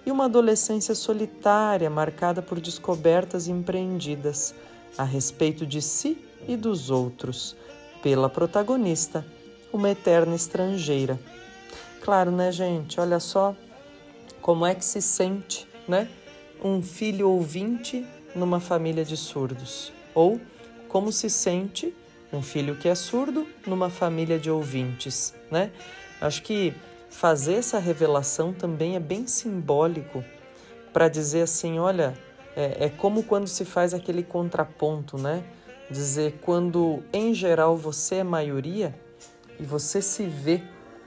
e 0.05 0.11
uma 0.11 0.25
adolescência 0.25 0.93
solitária 0.93 1.89
marcada 1.89 2.41
por 2.41 2.59
descobertas 2.59 3.47
empreendidas 3.47 4.53
a 4.97 5.05
respeito 5.05 5.65
de 5.65 5.81
si 5.81 6.17
e 6.49 6.57
dos 6.57 6.89
outros, 6.89 7.55
pela 8.01 8.29
protagonista, 8.29 9.25
uma 9.71 9.89
eterna 9.89 10.35
estrangeira. 10.35 11.17
Claro, 12.03 12.31
né, 12.31 12.51
gente? 12.51 12.99
Olha 12.99 13.17
só 13.17 13.55
como 14.41 14.65
é 14.65 14.75
que 14.75 14.83
se 14.83 15.01
sente, 15.01 15.65
né? 15.87 16.09
Um 16.61 16.81
filho 16.81 17.29
ouvinte 17.29 18.05
numa 18.35 18.59
família 18.59 19.05
de 19.05 19.15
surdos. 19.15 19.93
Ou 20.13 20.37
como 20.89 21.13
se 21.13 21.29
sente 21.29 21.95
um 22.33 22.41
filho 22.41 22.75
que 22.75 22.89
é 22.89 22.95
surdo 22.95 23.47
numa 23.65 23.89
família 23.89 24.37
de 24.37 24.51
ouvintes, 24.51 25.33
né? 25.49 25.71
Acho 26.19 26.41
que 26.41 26.73
fazer 27.09 27.53
essa 27.53 27.79
revelação 27.79 28.51
também 28.51 28.97
é 28.97 28.99
bem 28.99 29.25
simbólico 29.25 30.25
para 30.91 31.07
dizer 31.07 31.43
assim, 31.43 31.79
olha, 31.79 32.13
é, 32.53 32.87
é, 32.87 32.89
como 32.89 33.23
quando 33.23 33.47
se 33.47 33.63
faz 33.63 33.93
aquele 33.93 34.23
contraponto, 34.23 35.17
né? 35.17 35.41
Dizer 35.89 36.37
quando 36.41 37.01
em 37.13 37.33
geral 37.33 37.77
você 37.77 38.15
é 38.15 38.23
maioria 38.25 38.93
e 39.57 39.63
você 39.63 40.01
se 40.01 40.25
vê 40.25 40.61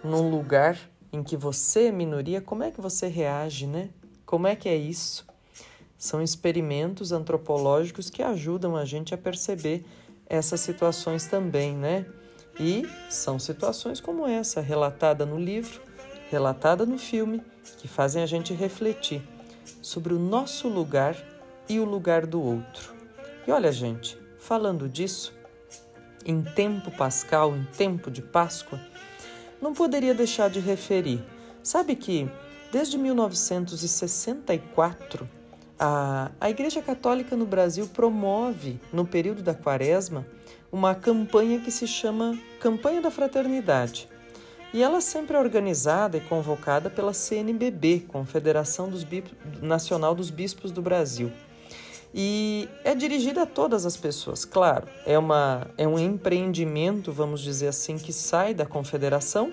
num 0.07 0.31
lugar 0.31 0.79
em 1.13 1.23
que 1.23 1.37
você 1.37 1.87
é 1.87 1.93
minoria, 1.93 2.41
como 2.41 2.63
é 2.63 2.71
que 2.71 2.81
você 2.81 3.09
reage, 3.09 3.67
né? 3.67 3.91
Como 4.25 4.47
é 4.47 4.55
que 4.55 4.69
é 4.69 4.77
isso? 4.77 5.27
São 5.99 6.23
experimentos 6.23 7.13
antropológicos 7.13 8.11
que 8.11 8.23
ajudam 8.23 8.77
a 8.77 8.85
gente 8.85 9.15
a 9.15 9.19
perceber 9.19 9.85
essas 10.29 10.61
situações 10.61 11.27
também, 11.27 11.75
né? 11.75 12.07
E 12.59 12.87
são 13.11 13.39
situações 13.39 14.01
como 14.01 14.27
essa, 14.27 14.61
relatada 14.61 15.27
no 15.27 15.39
livro, 15.39 15.81
relatada 16.31 16.87
no 16.87 16.99
filme, 16.99 17.43
que 17.79 17.89
fazem 17.89 18.23
a 18.23 18.27
gente 18.27 18.55
refletir 18.55 19.23
sobre 19.83 20.15
o 20.15 20.19
nosso 20.19 20.69
lugar 20.69 21.17
e 21.69 21.79
o 21.79 21.85
lugar 21.85 22.27
do 22.27 22.43
outro. 22.43 22.95
E 23.47 23.51
olha, 23.51 23.71
gente, 23.71 24.19
falando 24.39 24.89
disso, 24.89 25.35
em 26.25 26.43
tempo 26.43 26.91
pascal, 26.91 27.55
em 27.55 27.65
tempo 27.65 28.11
de 28.11 28.23
Páscoa, 28.23 28.81
não 29.61 29.73
poderia 29.73 30.15
deixar 30.15 30.51
de 30.51 30.61
referir. 30.61 31.25
Sabe 31.63 31.97
que 31.97 32.29
desde 32.73 32.99
1964 32.99 35.29
a, 35.79 36.31
a 36.41 36.51
Igreja 36.51 36.81
Católica 36.81 37.37
no 37.37 37.47
Brasil 37.47 37.87
promove, 37.87 38.81
no 38.93 39.07
período 39.07 39.43
da 39.43 39.55
Quaresma, 39.55 40.27
uma 40.71 40.95
campanha 40.95 41.61
que 41.61 41.71
se 41.71 41.87
chama 41.87 42.39
Campanha 42.61 43.01
da 43.01 43.11
Fraternidade. 43.11 44.09
E 44.73 44.83
ela 44.83 45.01
sempre 45.01 45.37
é 45.37 45.41
organizada 45.41 46.17
e 46.17 46.21
convocada 46.21 46.91
pela 46.91 47.13
CNBB, 47.13 48.05
Confederação 48.09 48.89
dos 48.89 49.07
Nacional 49.63 50.15
dos 50.15 50.29
Bispos 50.29 50.71
do 50.71 50.83
Brasil. 50.83 51.33
E 52.19 52.67
é 52.83 52.95
dirigida 52.95 53.43
a 53.43 53.47
todas 53.47 53.85
as 53.85 53.95
pessoas, 53.95 54.47
claro. 54.47 54.89
É, 55.05 55.19
uma, 55.19 55.67
é 55.77 55.87
um 55.87 55.99
empreendimento, 55.99 57.13
vamos 57.13 57.43
dizer 57.43 57.69
assim, 57.69 57.99
que 57.99 58.11
sai 58.11 58.55
da 58.55 58.65
confederação, 58.65 59.53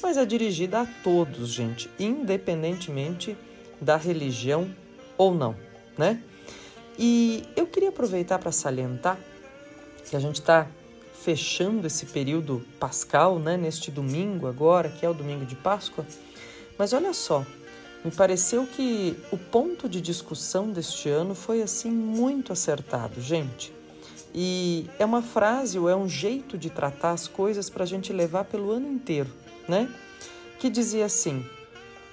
mas 0.00 0.16
é 0.16 0.24
dirigida 0.24 0.82
a 0.82 0.86
todos, 1.02 1.48
gente, 1.48 1.90
independentemente 1.98 3.36
da 3.80 3.96
religião 3.96 4.72
ou 5.18 5.34
não, 5.34 5.56
né? 5.98 6.22
E 6.96 7.42
eu 7.56 7.66
queria 7.66 7.88
aproveitar 7.88 8.38
para 8.38 8.52
salientar 8.52 9.18
que 10.08 10.14
a 10.14 10.20
gente 10.20 10.36
está 10.36 10.68
fechando 11.20 11.84
esse 11.84 12.06
período 12.06 12.64
pascal, 12.78 13.40
né, 13.40 13.56
neste 13.56 13.90
domingo 13.90 14.46
agora, 14.46 14.88
que 14.88 15.04
é 15.04 15.10
o 15.10 15.14
domingo 15.14 15.44
de 15.44 15.56
Páscoa. 15.56 16.06
Mas 16.78 16.92
olha 16.92 17.12
só, 17.12 17.44
me 18.04 18.10
pareceu 18.10 18.66
que 18.66 19.16
o 19.32 19.38
ponto 19.38 19.88
de 19.88 19.98
discussão 19.98 20.70
deste 20.70 21.08
ano 21.08 21.34
foi 21.34 21.62
assim 21.62 21.90
muito 21.90 22.52
acertado, 22.52 23.18
gente. 23.18 23.72
E 24.34 24.90
é 24.98 25.04
uma 25.04 25.22
frase 25.22 25.78
ou 25.78 25.88
é 25.88 25.96
um 25.96 26.08
jeito 26.08 26.58
de 26.58 26.68
tratar 26.68 27.12
as 27.12 27.26
coisas 27.26 27.70
para 27.70 27.84
a 27.84 27.86
gente 27.86 28.12
levar 28.12 28.44
pelo 28.44 28.72
ano 28.72 28.86
inteiro, 28.92 29.30
né? 29.66 29.88
Que 30.58 30.68
dizia 30.68 31.06
assim: 31.06 31.46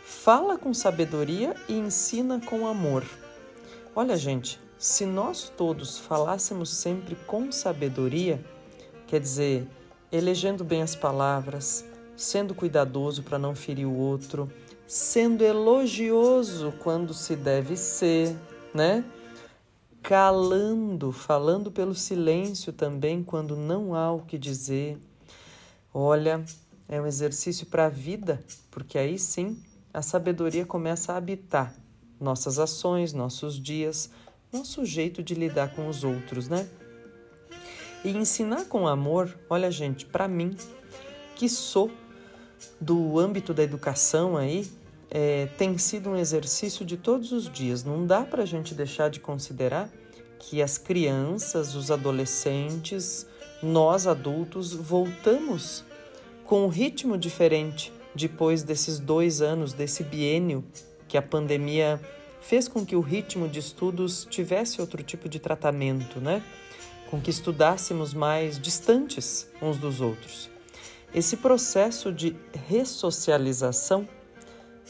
Fala 0.06 0.58
com 0.58 0.74
sabedoria 0.74 1.56
e 1.68 1.74
ensina 1.74 2.40
com 2.40 2.68
amor. 2.68 3.04
Olha, 3.94 4.16
gente, 4.16 4.60
se 4.78 5.06
nós 5.06 5.52
todos 5.58 5.98
falássemos 5.98 6.70
sempre 6.70 7.16
com 7.28 7.52
sabedoria, 7.52 8.40
quer 9.08 9.20
dizer, 9.20 9.68
elegendo 10.12 10.64
bem 10.64 10.82
as 10.82 10.96
palavras, 10.96 11.84
sendo 12.16 12.54
cuidadoso 12.54 13.24
para 13.24 13.40
não 13.40 13.56
ferir 13.56 13.88
o 13.88 13.96
outro, 13.98 14.52
sendo 14.92 15.42
elogioso 15.42 16.74
quando 16.80 17.14
se 17.14 17.34
deve 17.34 17.78
ser, 17.78 18.36
né? 18.74 19.06
Calando, 20.04 21.14
falando 21.14 21.72
pelo 21.72 21.96
silêncio 21.96 22.74
também 22.74 23.24
quando 23.24 23.56
não 23.56 23.96
há 23.96 24.12
o 24.12 24.20
que 24.20 24.38
dizer. 24.38 24.98
Olha, 25.94 26.44
é 26.90 27.00
um 27.00 27.08
exercício 27.08 27.68
para 27.68 27.86
a 27.86 27.90
vida, 27.90 28.44
porque 28.70 28.98
aí 28.98 29.18
sim 29.18 29.64
a 29.94 30.02
sabedoria 30.02 30.66
começa 30.66 31.14
a 31.14 31.18
habitar 31.18 31.74
nossas 32.20 32.60
ações, 32.60 33.14
nossos 33.14 33.58
dias, 33.58 34.10
nosso 34.52 34.84
jeito 34.84 35.24
de 35.24 35.34
lidar 35.34 35.74
com 35.74 35.88
os 35.88 36.04
outros, 36.04 36.50
né? 36.50 36.68
E 38.04 38.10
ensinar 38.10 38.66
com 38.66 38.86
amor, 38.86 39.40
olha, 39.50 39.72
gente, 39.72 40.06
para 40.06 40.28
mim, 40.28 40.54
que 41.38 41.48
sou 41.48 41.90
do 42.80 43.18
âmbito 43.18 43.54
da 43.54 43.64
educação 43.64 44.36
aí, 44.36 44.81
é, 45.12 45.48
tem 45.58 45.78
sido 45.78 46.12
um 46.12 46.16
exercício 46.16 46.86
de 46.86 46.96
todos 46.96 47.34
os 47.34 47.52
dias. 47.52 47.84
Não 47.84 48.08
dá 48.08 48.24
para 48.24 48.44
a 48.44 48.46
gente 48.46 48.74
deixar 48.74 49.10
de 49.10 49.20
considerar 49.20 49.90
que 50.40 50.62
as 50.62 50.78
crianças, 50.78 51.76
os 51.76 51.92
adolescentes, 51.92 53.28
nós 53.62 54.08
adultos 54.08 54.74
voltamos 54.74 55.84
com 56.46 56.66
um 56.66 56.68
ritmo 56.70 57.18
diferente 57.18 57.94
depois 58.16 58.64
desses 58.64 59.00
dois 59.00 59.42
anos, 59.42 59.74
desse 59.74 60.04
biênio 60.04 60.64
que 61.08 61.18
a 61.18 61.22
pandemia 61.22 62.02
fez 62.40 62.68
com 62.68 62.86
que 62.86 62.96
o 62.96 63.02
ritmo 63.02 63.48
de 63.48 63.60
estudos 63.60 64.26
tivesse 64.30 64.82
outro 64.82 65.04
tipo 65.04 65.30
de 65.30 65.40
tratamento, 65.40 66.20
né? 66.20 66.42
Com 67.10 67.22
que 67.22 67.30
estudássemos 67.30 68.14
mais 68.14 68.58
distantes 68.58 69.48
uns 69.62 69.78
dos 69.78 70.02
outros. 70.02 70.50
Esse 71.14 71.38
processo 71.38 72.12
de 72.12 72.36
ressocialização 72.68 74.08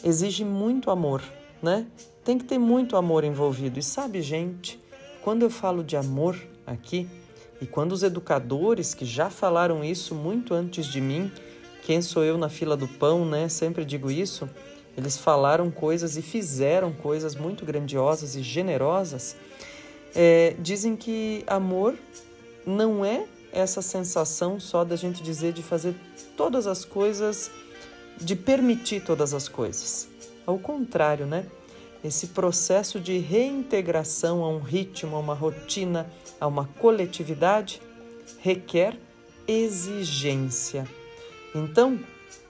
exige 0.04 0.44
muito 0.44 0.90
amor, 0.90 1.22
né? 1.62 1.86
Tem 2.24 2.38
que 2.38 2.46
ter 2.46 2.58
muito 2.58 2.96
amor 2.96 3.24
envolvido. 3.24 3.80
E 3.80 3.84
sabe, 3.84 4.22
gente, 4.22 4.80
quando 5.24 5.44
eu 5.44 5.50
falo 5.50 5.84
de 5.84 5.96
amor 5.96 6.38
aqui, 6.66 7.08
e 7.62 7.66
quando 7.68 7.92
os 7.92 8.02
educadores 8.02 8.96
que 8.96 9.06
já 9.06 9.30
falaram 9.30 9.84
isso 9.84 10.16
muito 10.16 10.54
antes 10.54 10.88
de 10.88 11.00
mim, 11.00 11.32
quem 11.84 12.02
sou 12.02 12.24
eu 12.24 12.38
na 12.38 12.50
fila 12.50 12.76
do 12.76 12.88
pão, 12.88 13.24
né? 13.24 13.48
Sempre 13.50 13.86
digo 13.86 14.10
isso. 14.10 14.50
Eles 14.98 15.18
falaram 15.18 15.70
coisas 15.70 16.18
e 16.18 16.22
fizeram 16.22 16.92
coisas 16.92 17.36
muito 17.36 17.64
grandiosas 17.64 18.36
e 18.36 18.42
generosas. 18.42 19.36
É, 20.14 20.56
dizem 20.60 20.96
que 20.96 21.44
amor 21.48 21.96
não 22.66 23.06
é 23.06 23.26
essa 23.52 23.82
sensação 23.82 24.60
só 24.60 24.84
da 24.84 24.96
gente 24.96 25.22
dizer 25.22 25.54
de 25.54 25.64
fazer 25.64 25.96
todas 26.36 26.68
as 26.68 26.84
coisas, 26.84 27.52
de 28.22 28.36
permitir 28.36 29.04
todas 29.04 29.34
as 29.34 29.48
coisas. 29.48 30.08
Ao 30.46 30.58
contrário, 30.58 31.26
né? 31.26 31.46
Esse 32.04 32.28
processo 32.28 33.00
de 33.00 33.18
reintegração 33.18 34.44
a 34.44 34.50
um 34.50 34.60
ritmo, 34.60 35.16
a 35.16 35.20
uma 35.20 35.36
rotina, 35.36 36.12
a 36.40 36.48
uma 36.48 36.66
coletividade 36.80 37.82
requer 38.40 38.98
exigência. 39.48 40.88
Então, 41.54 42.00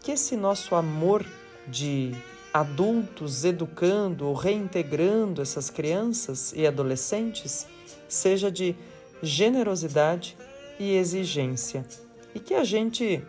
que 0.01 0.11
esse 0.11 0.37
nosso 0.37 0.75
amor 0.75 1.25
de 1.67 2.13
adultos 2.53 3.45
educando 3.45 4.27
ou 4.27 4.33
reintegrando 4.33 5.41
essas 5.41 5.69
crianças 5.69 6.53
e 6.55 6.67
adolescentes 6.67 7.65
seja 8.07 8.51
de 8.51 8.75
generosidade 9.21 10.37
e 10.79 10.95
exigência. 10.95 11.85
E 12.33 12.39
que 12.39 12.53
a 12.53 12.63
gente 12.63 13.23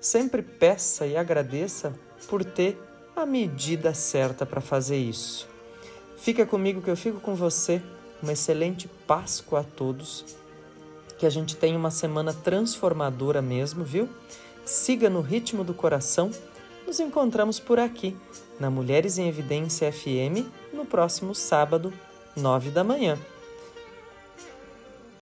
sempre 0.00 0.42
peça 0.42 1.06
e 1.06 1.16
agradeça 1.16 1.92
por 2.28 2.44
ter 2.44 2.80
a 3.14 3.26
medida 3.26 3.94
certa 3.94 4.46
para 4.46 4.60
fazer 4.60 4.96
isso. 4.96 5.48
Fica 6.16 6.44
comigo 6.46 6.82
que 6.82 6.90
eu 6.90 6.96
fico 6.96 7.20
com 7.20 7.34
você. 7.34 7.82
Uma 8.22 8.32
excelente 8.32 8.88
Páscoa 9.06 9.60
a 9.60 9.64
todos. 9.64 10.24
Que 11.18 11.26
a 11.26 11.30
gente 11.30 11.56
tenha 11.56 11.78
uma 11.78 11.90
semana 11.90 12.32
transformadora 12.32 13.40
mesmo, 13.40 13.84
viu? 13.84 14.08
Siga 14.64 15.08
no 15.08 15.20
ritmo 15.20 15.64
do 15.64 15.72
coração. 15.72 16.30
Nos 16.86 17.00
encontramos 17.00 17.60
por 17.60 17.78
aqui, 17.78 18.16
na 18.58 18.70
Mulheres 18.70 19.18
em 19.18 19.28
Evidência 19.28 19.92
FM, 19.92 20.46
no 20.72 20.84
próximo 20.84 21.34
sábado, 21.34 21.92
nove 22.36 22.70
da 22.70 22.82
manhã. 22.82 23.18